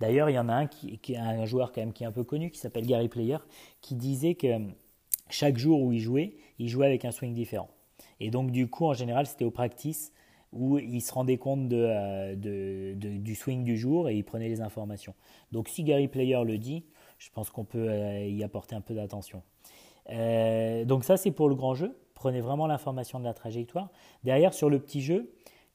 D'ailleurs, 0.00 0.30
il 0.30 0.34
y 0.34 0.38
en 0.38 0.48
a 0.48 0.54
un 0.54 0.66
qui, 0.66 0.98
qui 0.98 1.16
un 1.16 1.44
joueur 1.44 1.70
quand 1.70 1.82
même 1.82 1.92
qui 1.92 2.02
est 2.02 2.06
un 2.06 2.12
peu 2.12 2.24
connu, 2.24 2.50
qui 2.50 2.58
s'appelle 2.58 2.86
Gary 2.86 3.08
Player, 3.08 3.38
qui 3.80 3.94
disait 3.94 4.34
que 4.34 4.48
chaque 5.28 5.58
jour 5.58 5.82
où 5.82 5.92
il 5.92 6.00
jouait, 6.00 6.36
il 6.58 6.68
jouait 6.68 6.86
avec 6.86 7.04
un 7.04 7.10
swing 7.10 7.34
différent. 7.34 7.68
Et 8.20 8.30
donc, 8.30 8.50
du 8.50 8.68
coup, 8.68 8.86
en 8.86 8.94
général, 8.94 9.26
c'était 9.26 9.44
au 9.44 9.50
practice 9.50 10.12
où 10.52 10.78
il 10.78 11.00
se 11.00 11.12
rendait 11.12 11.38
compte 11.38 11.72
euh, 11.72 12.34
de, 12.34 12.94
du 12.94 13.34
swing 13.34 13.64
du 13.64 13.76
jour 13.76 14.08
et 14.08 14.16
il 14.16 14.24
prenait 14.24 14.48
les 14.48 14.60
informations. 14.60 15.14
Donc 15.52 15.68
si 15.68 15.84
Gary 15.84 16.08
Player 16.08 16.42
le 16.44 16.58
dit, 16.58 16.84
je 17.18 17.30
pense 17.30 17.50
qu'on 17.50 17.64
peut 17.64 17.88
euh, 17.88 18.26
y 18.26 18.42
apporter 18.44 18.74
un 18.74 18.80
peu 18.80 18.94
d'attention. 18.94 19.42
Euh, 20.10 20.84
donc 20.84 21.04
ça 21.04 21.16
c'est 21.16 21.30
pour 21.30 21.48
le 21.48 21.54
grand 21.54 21.74
jeu. 21.74 21.96
Prenez 22.14 22.40
vraiment 22.40 22.66
l'information 22.66 23.18
de 23.18 23.24
la 23.24 23.34
trajectoire. 23.34 23.90
Derrière 24.24 24.54
sur 24.54 24.70
le 24.70 24.78
petit 24.78 25.02
jeu, 25.02 25.32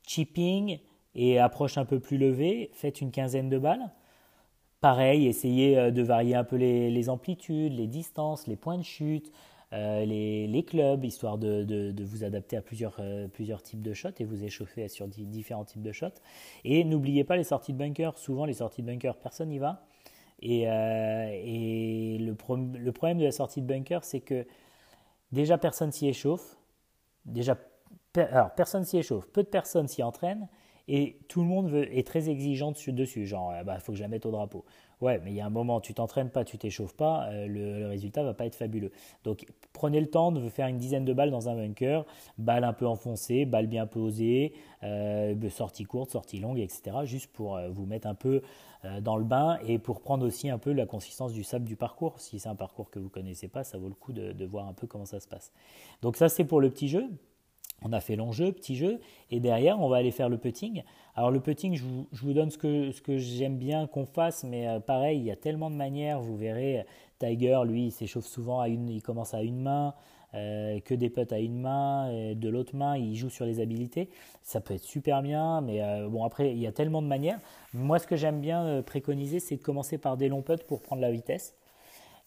chipping 0.08 0.80
et 1.14 1.40
approche 1.40 1.78
un 1.78 1.86
peu 1.86 2.00
plus 2.00 2.18
levée, 2.18 2.72
faites 2.74 3.02
une 3.02 3.12
quinzaine 3.12 3.50
de 3.50 3.60
balles. 3.60 3.92
Pareil, 4.80 5.28
essayez 5.28 5.92
de 5.92 6.02
varier 6.02 6.34
un 6.34 6.44
peu 6.44 6.56
les 6.56 7.10
amplitudes, 7.10 7.74
les 7.74 7.86
distances, 7.86 8.48
les 8.48 8.56
points 8.56 8.80
de 8.80 8.84
chute, 8.84 9.32
euh, 9.74 10.04
les, 10.06 10.64
clubs, 10.64 11.04
histoire 11.06 11.38
de, 11.38 11.94
vous 12.04 12.24
adapter 12.24 12.58
à 12.58 12.62
plusieurs, 12.62 12.98
euh, 13.00 13.28
plusieurs 13.28 13.64
types 13.64 13.82
de 13.82 13.94
shots 13.94 14.10
et 14.20 14.26
vous 14.26 14.44
échauffer 14.44 14.88
sur 14.90 15.08
différents 15.08 15.64
types 15.64 15.82
de 15.82 15.92
shots. 15.92 16.08
Et 16.66 16.84
n'oubliez 16.84 17.24
pas 17.24 17.38
les 17.38 17.46
sorties 17.46 17.72
de 17.72 17.78
bunker. 17.78 18.18
Souvent, 18.18 18.46
les 18.46 18.54
sorties 18.54 18.82
de 18.82 18.88
bunker, 18.88 19.16
personne 19.18 19.50
n'y 19.50 19.60
va. 19.60 19.86
Et, 20.42 20.68
euh, 20.68 22.18
le, 22.20 22.34
problème 22.34 23.18
de 23.18 23.24
la 23.24 23.32
sortie 23.32 23.62
de 23.62 23.68
bunker, 23.68 24.04
c'est 24.04 24.20
que 24.20 24.46
déjà 25.32 25.58
personne 25.58 25.92
s'y 25.92 26.08
échauffe. 26.08 26.58
Déjà, 27.26 27.58
alors 28.16 28.54
personne 28.56 28.84
s'y 28.84 28.98
échauffe, 28.98 29.28
peu 29.30 29.44
de 29.44 29.48
personnes 29.48 29.88
s'y 29.88 30.04
entraînent. 30.04 30.50
Et 30.88 31.20
tout 31.30 31.42
le 31.42 31.48
monde 31.48 31.70
veut, 31.70 31.96
est 31.96 32.06
très 32.06 32.30
exigeant 32.30 32.72
dessus, 32.72 32.92
dessus 32.92 33.26
genre, 33.26 33.54
il 33.58 33.64
bah, 33.64 33.80
faut 33.80 33.94
que 33.94 33.98
je 33.98 34.04
la 34.04 34.10
mette 34.10 34.26
au 34.26 34.32
drapeau. 34.32 34.66
Ouais, 35.02 35.20
mais 35.24 35.32
il 35.32 35.36
y 35.36 35.42
a 35.42 35.46
un 35.46 35.50
moment, 35.50 35.82
tu 35.82 35.94
t'entraînes 35.94 36.30
pas, 36.30 36.44
tu 36.44 36.58
t'échauffes 36.58 36.96
pas, 36.96 37.28
euh, 37.30 37.48
le, 37.48 37.80
le, 37.80 37.88
résultat 37.88 38.24
va 38.24 38.34
pas 38.34 38.46
être 38.46 38.56
fabuleux. 38.56 38.92
Donc 39.24 39.46
prenez 39.74 40.00
le 40.00 40.08
temps 40.08 40.32
de 40.32 40.48
faire 40.50 40.68
une 40.68 40.78
dizaine 40.78 41.06
de 41.06 41.14
balles 41.14 41.32
dans 41.32 41.50
un 41.50 41.56
bunker, 41.56 42.06
balle 42.38 42.64
un 42.64 42.74
peu 42.74 42.86
enfoncée, 42.86 43.46
balle 43.46 43.68
bien 43.68 43.88
posée, 43.88 44.54
euh, 44.84 45.50
sortie 45.50 45.84
courte, 45.84 46.12
sortie 46.12 46.40
longue, 46.40 46.60
etc. 46.60 46.98
Juste 47.04 47.32
pour 47.32 47.58
euh, 47.58 47.70
vous 47.70 47.86
mettre 47.86 48.08
un 48.08 48.16
peu 48.16 48.42
euh, 48.86 49.02
dans 49.02 49.18
le 49.18 49.24
bain 49.24 49.60
et 49.66 49.78
pour 49.78 50.02
prendre 50.02 50.26
aussi 50.26 50.50
un 50.50 50.58
peu 50.58 50.72
la 50.72 50.86
consistance 50.86 51.34
du 51.34 51.44
sable 51.44 51.66
du 51.66 51.76
parcours. 51.76 52.20
Si 52.20 52.40
c'est 52.40 52.50
un 52.50 52.56
parcours 52.56 52.90
que 52.90 53.00
vous 53.00 53.10
connaissez 53.10 53.48
pas, 53.48 53.64
ça 53.64 53.78
vaut 53.78 53.90
le 53.90 53.96
coup 53.96 54.14
de 54.14 54.46
voir 54.46 54.68
un 54.68 54.74
peu 54.74 54.88
comment 54.88 55.06
ça 55.06 55.20
se 55.20 55.28
passe. 55.28 55.52
Donc 56.02 56.16
ça 56.16 56.30
c'est 56.30 56.46
pour 56.46 56.62
le 56.62 56.70
petit 56.70 56.88
jeu. 56.88 57.10
On 57.84 57.94
a 57.94 58.00
fait 58.00 58.15
long 58.15 58.32
jeu, 58.32 58.52
petit 58.52 58.76
jeu, 58.76 59.00
et 59.32 59.39
derrière, 59.39 59.80
on 59.80 59.89
va 59.89 59.98
aller 59.98 60.12
faire 60.12 60.30
le 60.30 60.38
putting. 60.38 60.84
Alors 61.15 61.32
le 61.32 61.39
putting, 61.39 61.76
je 61.76 61.84
vous, 61.84 62.34
donne 62.34 62.52
ce 62.52 62.58
que, 62.58 62.91
ce 62.91 63.02
que 63.02 63.17
j'aime 63.17 63.58
bien 63.58 63.88
qu'on 63.88 64.06
fasse, 64.06 64.44
mais 64.44 64.67
euh, 64.67 64.80
pareil, 64.80 65.20
il 65.20 65.26
y 65.26 65.32
a 65.32 65.36
tellement 65.36 65.72
de 65.72 65.76
manières. 65.76 66.22
Vous 66.22 66.38
verrez, 66.38 66.86
Tiger, 67.17 67.60
lui, 67.65 67.88
il 67.88 67.91
s'échauffe 67.91 68.28
souvent 68.28 68.60
à 68.60 68.67
une, 68.67 68.88
il 68.88 69.02
commence 69.02 69.34
à 69.34 69.41
une 69.41 69.60
main, 69.62 69.96
euh, 70.36 70.80
que 70.80 70.94
des 70.94 71.10
putts 71.10 71.34
à 71.34 71.39
une 71.39 71.60
main, 71.60 72.34
de 72.36 72.50
l'autre 72.50 72.76
main, 72.76 72.98
il 72.98 73.15
joue 73.15 73.30
sur 73.30 73.46
les 73.46 73.60
habilités. 73.60 74.10
Ça 74.44 74.62
peut 74.62 74.76
être 74.76 74.84
super 74.84 75.24
bien, 75.24 75.62
mais 75.62 75.82
euh, 75.82 76.08
bon 76.08 76.24
après, 76.24 76.52
il 76.52 76.60
y 76.60 76.67
a 76.67 76.72
tellement 76.72 77.02
de 77.02 77.08
manières. 77.08 77.39
Moi, 77.74 77.98
ce 77.98 78.06
que 78.06 78.15
j'aime 78.15 78.41
bien 78.41 78.84
préconiser, 78.84 79.39
c'est 79.39 79.58
de 79.58 79.63
commencer 79.63 79.98
par 79.98 80.17
des 80.17 80.30
longs 80.30 80.44
putts 80.44 80.63
pour 80.63 80.82
prendre 80.82 81.02
la 81.02 81.12
vitesse. 81.12 81.56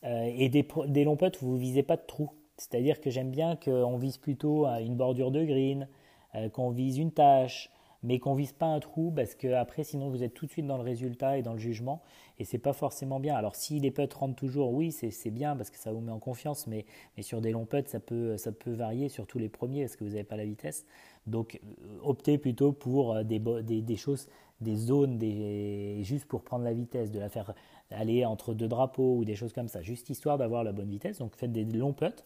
et 0.02 0.48
des, 0.48 0.66
des 0.88 1.04
longs 1.04 1.16
putts, 1.16 1.38
vous 1.40 1.54
ne 1.54 1.60
visez 1.60 1.84
pas 1.84 1.96
de 1.96 2.02
trous. 2.06 2.30
C'est-à-dire 2.56 3.00
que 3.00 3.10
j'aime 3.10 3.30
bien 3.30 3.56
qu'on 3.56 3.96
vise 3.96 4.18
plutôt 4.18 4.66
une 4.66 4.96
bordure 4.96 5.30
de 5.30 5.44
green, 5.44 5.88
euh, 6.34 6.48
qu'on 6.48 6.70
vise 6.70 6.98
une 6.98 7.10
tâche, 7.10 7.70
mais 8.04 8.18
qu'on 8.18 8.34
vise 8.34 8.52
pas 8.52 8.66
un 8.66 8.80
trou 8.80 9.10
parce 9.10 9.34
que 9.34 9.54
après 9.54 9.82
sinon 9.82 10.10
vous 10.10 10.22
êtes 10.22 10.34
tout 10.34 10.44
de 10.46 10.50
suite 10.50 10.66
dans 10.66 10.76
le 10.76 10.82
résultat 10.82 11.38
et 11.38 11.42
dans 11.42 11.54
le 11.54 11.58
jugement 11.58 12.02
et 12.38 12.44
c'est 12.44 12.58
pas 12.58 12.74
forcément 12.74 13.18
bien. 13.18 13.34
Alors 13.34 13.56
si 13.56 13.80
les 13.80 13.90
putts 13.90 14.12
rentrent 14.12 14.36
toujours, 14.36 14.72
oui 14.72 14.92
c'est 14.92 15.30
bien 15.30 15.56
parce 15.56 15.70
que 15.70 15.78
ça 15.78 15.90
vous 15.90 16.00
met 16.00 16.12
en 16.12 16.18
confiance, 16.18 16.66
mais, 16.66 16.84
mais 17.16 17.22
sur 17.22 17.40
des 17.40 17.50
longs 17.50 17.64
putts 17.64 17.88
ça 17.88 18.00
peut, 18.00 18.36
ça 18.36 18.52
peut 18.52 18.72
varier, 18.72 19.08
surtout 19.08 19.38
les 19.38 19.48
premiers 19.48 19.84
parce 19.84 19.96
que 19.96 20.04
vous 20.04 20.10
n'avez 20.10 20.24
pas 20.24 20.36
la 20.36 20.44
vitesse. 20.44 20.84
Donc 21.26 21.58
euh, 21.64 21.98
optez 22.02 22.36
plutôt 22.36 22.72
pour 22.72 23.14
euh, 23.14 23.22
des, 23.22 23.38
des, 23.38 23.80
des 23.80 23.96
choses, 23.96 24.28
des 24.60 24.76
zones, 24.76 25.16
des, 25.16 26.00
juste 26.02 26.26
pour 26.26 26.42
prendre 26.42 26.64
la 26.64 26.74
vitesse, 26.74 27.10
de 27.10 27.18
la 27.18 27.30
faire 27.30 27.54
aller 27.90 28.26
entre 28.26 28.52
deux 28.52 28.68
drapeaux 28.68 29.16
ou 29.16 29.24
des 29.24 29.34
choses 29.34 29.54
comme 29.54 29.68
ça, 29.68 29.80
juste 29.80 30.10
histoire 30.10 30.36
d'avoir 30.36 30.62
la 30.62 30.72
bonne 30.72 30.90
vitesse. 30.90 31.18
Donc 31.18 31.36
faites 31.36 31.52
des 31.52 31.64
longs 31.64 31.94
putts 31.94 32.24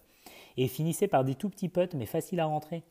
et 0.59 0.69
finissez 0.69 1.09
par 1.09 1.25
des 1.25 1.35
tout 1.35 1.49
petits 1.49 1.71
putts 1.71 1.95
mais 1.95 2.05
faciles 2.05 2.41
à 2.41 2.45
rentrer. 2.47 2.83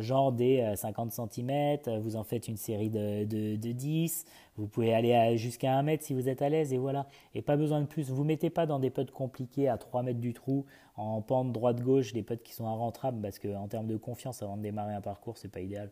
genre 0.00 0.32
des 0.32 0.74
50 0.74 1.12
cm, 1.12 1.78
vous 2.00 2.16
en 2.16 2.24
faites 2.24 2.48
une 2.48 2.56
série 2.56 2.90
de, 2.90 3.24
de, 3.24 3.72
10, 3.72 4.26
vous 4.56 4.66
pouvez 4.66 4.92
aller 4.92 5.36
jusqu'à 5.38 5.72
1 5.78 5.82
mètre 5.84 6.04
si 6.04 6.12
vous 6.12 6.28
êtes 6.28 6.42
à 6.42 6.48
l'aise, 6.48 6.72
et 6.72 6.78
voilà. 6.78 7.06
Et 7.34 7.42
pas 7.42 7.56
besoin 7.56 7.80
de 7.80 7.86
plus. 7.86 8.10
Vous 8.10 8.24
mettez 8.24 8.50
pas 8.50 8.66
dans 8.66 8.80
des 8.80 8.90
putts 8.90 9.12
compliqués 9.12 9.68
à 9.68 9.78
3 9.78 10.02
mètres 10.02 10.18
du 10.18 10.34
trou, 10.34 10.66
en 10.96 11.22
pente 11.22 11.52
droite-gauche, 11.52 12.12
des 12.12 12.24
putts 12.24 12.42
qui 12.42 12.52
sont 12.52 12.66
inrentrables, 12.66 13.22
parce 13.22 13.38
qu'en 13.38 13.68
termes 13.68 13.86
de 13.86 13.96
confiance, 13.96 14.42
avant 14.42 14.56
de 14.56 14.62
démarrer 14.62 14.94
un 14.94 15.00
parcours, 15.00 15.38
c'est 15.38 15.48
pas 15.48 15.60
idéal. 15.60 15.90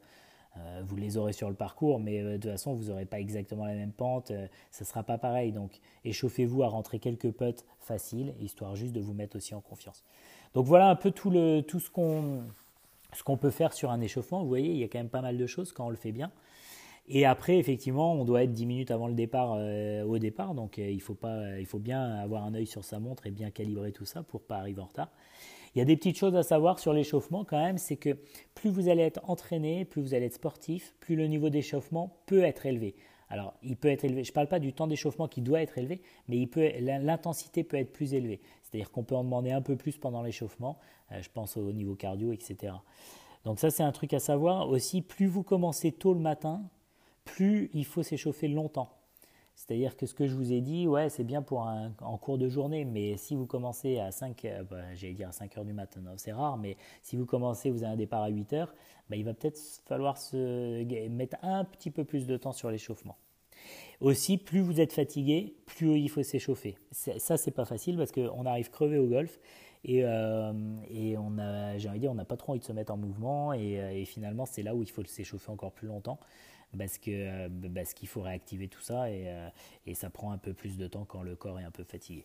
Euh, 0.58 0.82
vous 0.86 0.96
les 0.96 1.16
aurez 1.16 1.32
sur 1.32 1.48
le 1.48 1.54
parcours, 1.54 2.00
mais 2.00 2.20
euh, 2.20 2.32
de 2.32 2.36
toute 2.36 2.50
façon, 2.50 2.74
vous 2.74 2.84
n'aurez 2.84 3.04
pas 3.04 3.20
exactement 3.20 3.66
la 3.66 3.74
même 3.74 3.92
pente, 3.92 4.30
euh, 4.30 4.46
ça 4.70 4.84
ne 4.84 4.86
sera 4.86 5.02
pas 5.02 5.18
pareil. 5.18 5.52
Donc, 5.52 5.80
échauffez-vous 6.04 6.62
à 6.62 6.68
rentrer 6.68 6.98
quelques 6.98 7.30
putts 7.30 7.64
faciles, 7.78 8.34
histoire 8.40 8.74
juste 8.76 8.92
de 8.92 9.00
vous 9.00 9.12
mettre 9.12 9.36
aussi 9.36 9.54
en 9.54 9.60
confiance. 9.60 10.04
Donc, 10.54 10.66
voilà 10.66 10.88
un 10.88 10.96
peu 10.96 11.10
tout, 11.10 11.30
ce 11.30 11.90
qu'on 11.90 13.36
peut 13.36 13.50
faire 13.50 13.72
sur 13.72 13.90
un 13.90 14.00
échauffement. 14.00 14.42
Vous 14.42 14.48
voyez, 14.48 14.70
il 14.70 14.78
y 14.78 14.84
a 14.84 14.88
quand 14.88 14.98
même 14.98 15.08
pas 15.08 15.22
mal 15.22 15.36
de 15.36 15.46
choses 15.46 15.72
quand 15.72 15.86
on 15.86 15.90
le 15.90 15.96
fait 15.96 16.12
bien. 16.12 16.30
Et 17.08 17.24
après, 17.24 17.58
effectivement, 17.58 18.14
on 18.14 18.24
doit 18.24 18.42
être 18.42 18.52
10 18.52 18.66
minutes 18.66 18.90
avant 18.90 19.06
le 19.06 19.14
départ 19.14 19.58
au 20.08 20.18
départ, 20.18 20.54
donc 20.54 20.78
il, 20.78 21.00
faut 21.00 21.14
pas, 21.14 21.56
il 21.56 21.66
faut 21.66 21.78
bien 21.78 22.02
avoir 22.16 22.44
un 22.44 22.52
œil 22.54 22.66
sur 22.66 22.84
sa 22.84 22.98
montre 22.98 23.28
et 23.28 23.30
bien 23.30 23.50
calibrer 23.50 23.92
tout 23.92 24.06
ça 24.06 24.24
pour 24.24 24.40
ne 24.40 24.46
pas 24.46 24.56
arriver 24.56 24.80
en 24.80 24.86
retard. 24.86 25.10
Il 25.76 25.78
y 25.78 25.82
a 25.82 25.84
des 25.84 25.96
petites 25.96 26.16
choses 26.16 26.34
à 26.34 26.42
savoir 26.42 26.78
sur 26.78 26.94
l'échauffement 26.94 27.44
quand 27.44 27.62
même, 27.62 27.76
c'est 27.76 27.96
que 27.96 28.16
plus 28.54 28.70
vous 28.70 28.88
allez 28.88 29.02
être 29.02 29.20
entraîné, 29.28 29.84
plus 29.84 30.00
vous 30.00 30.14
allez 30.14 30.24
être 30.24 30.32
sportif, 30.32 30.94
plus 31.00 31.16
le 31.16 31.26
niveau 31.26 31.50
d'échauffement 31.50 32.16
peut 32.24 32.42
être 32.42 32.64
élevé. 32.64 32.96
Alors, 33.28 33.54
il 33.62 33.76
peut 33.76 33.88
être 33.88 34.04
élevé. 34.04 34.24
Je 34.24 34.30
ne 34.30 34.34
parle 34.34 34.48
pas 34.48 34.58
du 34.58 34.72
temps 34.72 34.86
d'échauffement 34.86 35.28
qui 35.28 35.42
doit 35.42 35.60
être 35.60 35.76
élevé, 35.76 36.00
mais 36.28 36.48
l'intensité 36.80 37.62
peut 37.62 37.76
être 37.76 37.92
plus 37.92 38.14
élevée. 38.14 38.40
C'est-à-dire 38.66 38.90
qu'on 38.90 39.04
peut 39.04 39.14
en 39.14 39.22
demander 39.22 39.52
un 39.52 39.62
peu 39.62 39.76
plus 39.76 39.96
pendant 39.96 40.22
l'échauffement. 40.22 40.78
Euh, 41.12 41.22
je 41.22 41.30
pense 41.30 41.56
au 41.56 41.72
niveau 41.72 41.94
cardio, 41.94 42.32
etc. 42.32 42.74
Donc 43.44 43.60
ça, 43.60 43.70
c'est 43.70 43.84
un 43.84 43.92
truc 43.92 44.12
à 44.12 44.18
savoir. 44.18 44.68
Aussi, 44.68 45.02
plus 45.02 45.26
vous 45.26 45.44
commencez 45.44 45.92
tôt 45.92 46.14
le 46.14 46.20
matin, 46.20 46.62
plus 47.24 47.70
il 47.74 47.84
faut 47.84 48.02
s'échauffer 48.02 48.48
longtemps. 48.48 48.90
C'est-à-dire 49.54 49.96
que 49.96 50.04
ce 50.04 50.14
que 50.14 50.26
je 50.26 50.34
vous 50.34 50.52
ai 50.52 50.60
dit, 50.60 50.86
ouais, 50.86 51.08
c'est 51.08 51.24
bien 51.24 51.42
pour 51.42 51.60
en 51.60 52.18
cours 52.18 52.38
de 52.38 52.48
journée, 52.48 52.84
mais 52.84 53.16
si 53.16 53.34
vous 53.34 53.46
commencez 53.46 53.98
à 54.00 54.10
5, 54.10 54.44
euh, 54.44 54.64
bah, 54.64 54.94
j'allais 54.94 55.14
dire 55.14 55.28
à 55.28 55.32
5 55.32 55.56
heures 55.56 55.64
du 55.64 55.72
matin, 55.72 56.00
c'est 56.16 56.32
rare, 56.32 56.58
mais 56.58 56.76
si 57.02 57.16
vous 57.16 57.24
commencez, 57.24 57.70
vous 57.70 57.84
avez 57.84 57.92
un 57.92 57.96
départ 57.96 58.22
à 58.22 58.28
8 58.28 58.52
heures, 58.52 58.74
bah, 59.08 59.16
il 59.16 59.24
va 59.24 59.32
peut-être 59.32 59.58
falloir 59.86 60.18
se 60.18 61.08
mettre 61.08 61.36
un 61.42 61.64
petit 61.64 61.90
peu 61.90 62.04
plus 62.04 62.26
de 62.26 62.36
temps 62.36 62.52
sur 62.52 62.70
l'échauffement. 62.70 63.16
Aussi, 64.00 64.36
plus 64.36 64.60
vous 64.60 64.80
êtes 64.80 64.92
fatigué, 64.92 65.54
plus 65.66 65.98
il 65.98 66.08
faut 66.10 66.22
s'échauffer. 66.22 66.76
Ça, 66.90 67.36
c'est 67.36 67.50
pas 67.50 67.64
facile 67.64 67.96
parce 67.96 68.12
qu'on 68.12 68.44
arrive 68.44 68.70
crevé 68.70 68.98
au 68.98 69.06
golf 69.06 69.38
et, 69.84 70.04
euh, 70.04 70.52
et 70.90 71.16
on 71.16 71.38
a, 71.38 71.78
j'ai 71.78 71.88
envie 71.88 71.98
de 71.98 72.02
dire, 72.02 72.10
on 72.10 72.14
n'a 72.16 72.24
pas 72.24 72.36
trop 72.36 72.52
envie 72.52 72.60
de 72.60 72.64
se 72.64 72.72
mettre 72.72 72.92
en 72.92 72.96
mouvement 72.96 73.52
et, 73.52 73.80
euh, 73.80 73.92
et 73.92 74.04
finalement, 74.04 74.44
c'est 74.44 74.62
là 74.62 74.74
où 74.74 74.82
il 74.82 74.90
faut 74.90 75.04
s'échauffer 75.04 75.50
encore 75.50 75.72
plus 75.72 75.88
longtemps 75.88 76.18
euh, 77.08 77.48
parce 77.74 77.94
qu'il 77.94 78.08
faut 78.08 78.20
réactiver 78.20 78.68
tout 78.68 78.80
ça 78.80 79.10
et, 79.10 79.24
euh, 79.28 79.48
et, 79.86 79.94
ça 79.94 80.10
prend 80.10 80.32
un 80.32 80.38
peu 80.38 80.52
plus 80.52 80.76
de 80.76 80.86
temps 80.86 81.04
quand 81.04 81.22
le 81.22 81.36
corps 81.36 81.58
est 81.60 81.64
un 81.64 81.70
peu 81.70 81.84
fatigué. 81.84 82.24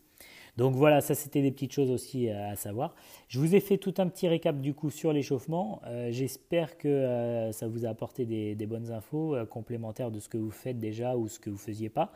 Donc 0.58 0.76
voilà, 0.76 1.02
ça 1.02 1.16
c'était 1.16 1.42
des 1.42 1.52
petites 1.52 1.74
choses 1.74 1.92
aussi 1.92 2.30
à 2.30 2.56
savoir. 2.56 2.96
Je 3.28 3.40
vous 3.40 3.56
ai 3.56 3.60
fait 3.60 3.78
tout 3.78 3.94
un 3.98 4.08
petit 4.08 4.28
récap 4.28 4.60
du 4.60 4.74
coup 4.74 4.90
sur 4.90 5.14
l'échauffement. 5.14 5.82
Euh, 5.86 6.12
j'espère 6.12 6.78
que 6.78 7.50
ça 7.52 7.68
vous 7.68 7.86
a 7.86 7.90
apporté 7.90 8.26
des, 8.26 8.66
bonnes 8.66 8.92
infos 8.92 9.36
complémentaires 9.50 10.12
de 10.12 10.20
ce 10.20 10.30
que 10.30 10.38
vous 10.38 10.52
faites 10.52 10.80
déjà 10.80 11.16
ou 11.16 11.28
ce 11.28 11.40
que 11.40 11.50
vous 11.50 11.58
faisiez 11.58 11.90
pas. 11.90 12.12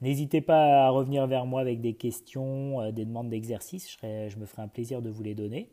N'hésitez 0.00 0.40
pas 0.40 0.86
à 0.86 0.90
revenir 0.90 1.26
vers 1.26 1.46
moi 1.46 1.60
avec 1.60 1.80
des 1.80 1.94
questions, 1.94 2.90
des 2.90 3.04
demandes 3.04 3.30
d'exercice. 3.30 3.96
Je 4.02 4.36
me 4.36 4.46
ferai 4.46 4.62
un 4.62 4.68
plaisir 4.68 5.00
de 5.00 5.10
vous 5.10 5.22
les 5.22 5.34
donner. 5.34 5.70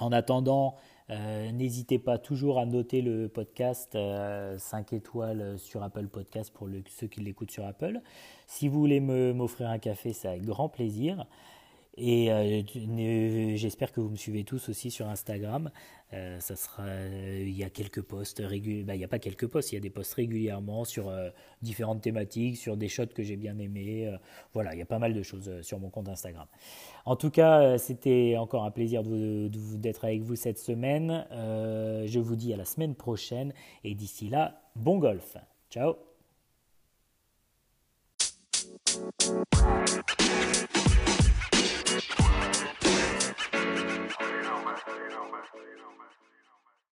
En 0.00 0.12
attendant, 0.12 0.76
euh, 1.10 1.52
n'hésitez 1.52 1.98
pas 1.98 2.16
toujours 2.16 2.58
à 2.58 2.64
noter 2.64 3.02
le 3.02 3.28
podcast 3.28 3.92
5 3.92 3.98
euh, 3.98 4.96
étoiles 4.96 5.58
sur 5.58 5.82
Apple 5.82 6.08
Podcast 6.08 6.50
pour 6.54 6.68
ceux 6.88 7.06
qui 7.06 7.20
l'écoutent 7.20 7.50
sur 7.50 7.66
Apple. 7.66 8.00
Si 8.46 8.66
vous 8.68 8.80
voulez 8.80 9.00
m'offrir 9.00 9.68
un 9.68 9.78
café, 9.78 10.14
c'est 10.14 10.28
avec 10.28 10.42
grand 10.42 10.70
plaisir. 10.70 11.26
Et 11.96 12.32
euh, 12.32 12.62
j'espère 13.56 13.92
que 13.92 14.00
vous 14.00 14.10
me 14.10 14.16
suivez 14.16 14.44
tous 14.44 14.68
aussi 14.68 14.90
sur 14.90 15.08
Instagram. 15.08 15.70
Euh, 16.12 16.40
ça 16.40 16.56
sera, 16.56 16.84
il 17.38 17.56
y 17.56 17.62
a 17.62 17.70
quelques 17.70 18.02
posts. 18.02 18.42
Bah, 18.42 18.54
il 18.54 18.84
n'y 18.86 19.04
a 19.04 19.08
pas 19.08 19.18
quelques 19.18 19.46
posts, 19.46 19.72
il 19.72 19.74
y 19.74 19.78
a 19.78 19.80
des 19.80 19.90
posts 19.90 20.14
régulièrement 20.14 20.84
sur 20.84 21.08
euh, 21.08 21.30
différentes 21.62 22.00
thématiques, 22.00 22.56
sur 22.56 22.76
des 22.76 22.88
shots 22.88 23.06
que 23.14 23.22
j'ai 23.22 23.36
bien 23.36 23.58
aimés. 23.58 24.12
voilà, 24.52 24.74
il 24.74 24.78
y 24.78 24.82
a 24.82 24.86
pas 24.86 24.98
mal 24.98 25.14
de 25.14 25.22
choses 25.22 25.60
sur 25.62 25.78
mon 25.78 25.90
compte 25.90 26.08
Instagram. 26.08 26.46
En 27.04 27.16
tout 27.16 27.30
cas, 27.30 27.78
c'était 27.78 28.36
encore 28.38 28.64
un 28.64 28.70
plaisir 28.70 29.02
d'être 29.04 30.04
avec 30.04 30.22
vous 30.22 30.36
cette 30.36 30.58
semaine. 30.58 31.26
je 31.30 32.18
vous 32.18 32.36
dis 32.36 32.52
à 32.52 32.56
la 32.56 32.64
semaine 32.64 32.94
prochaine 32.94 33.52
et 33.84 33.94
d'ici 33.94 34.28
là, 34.28 34.62
bon 34.76 34.98
golf. 34.98 35.36
Ciao 35.70 35.96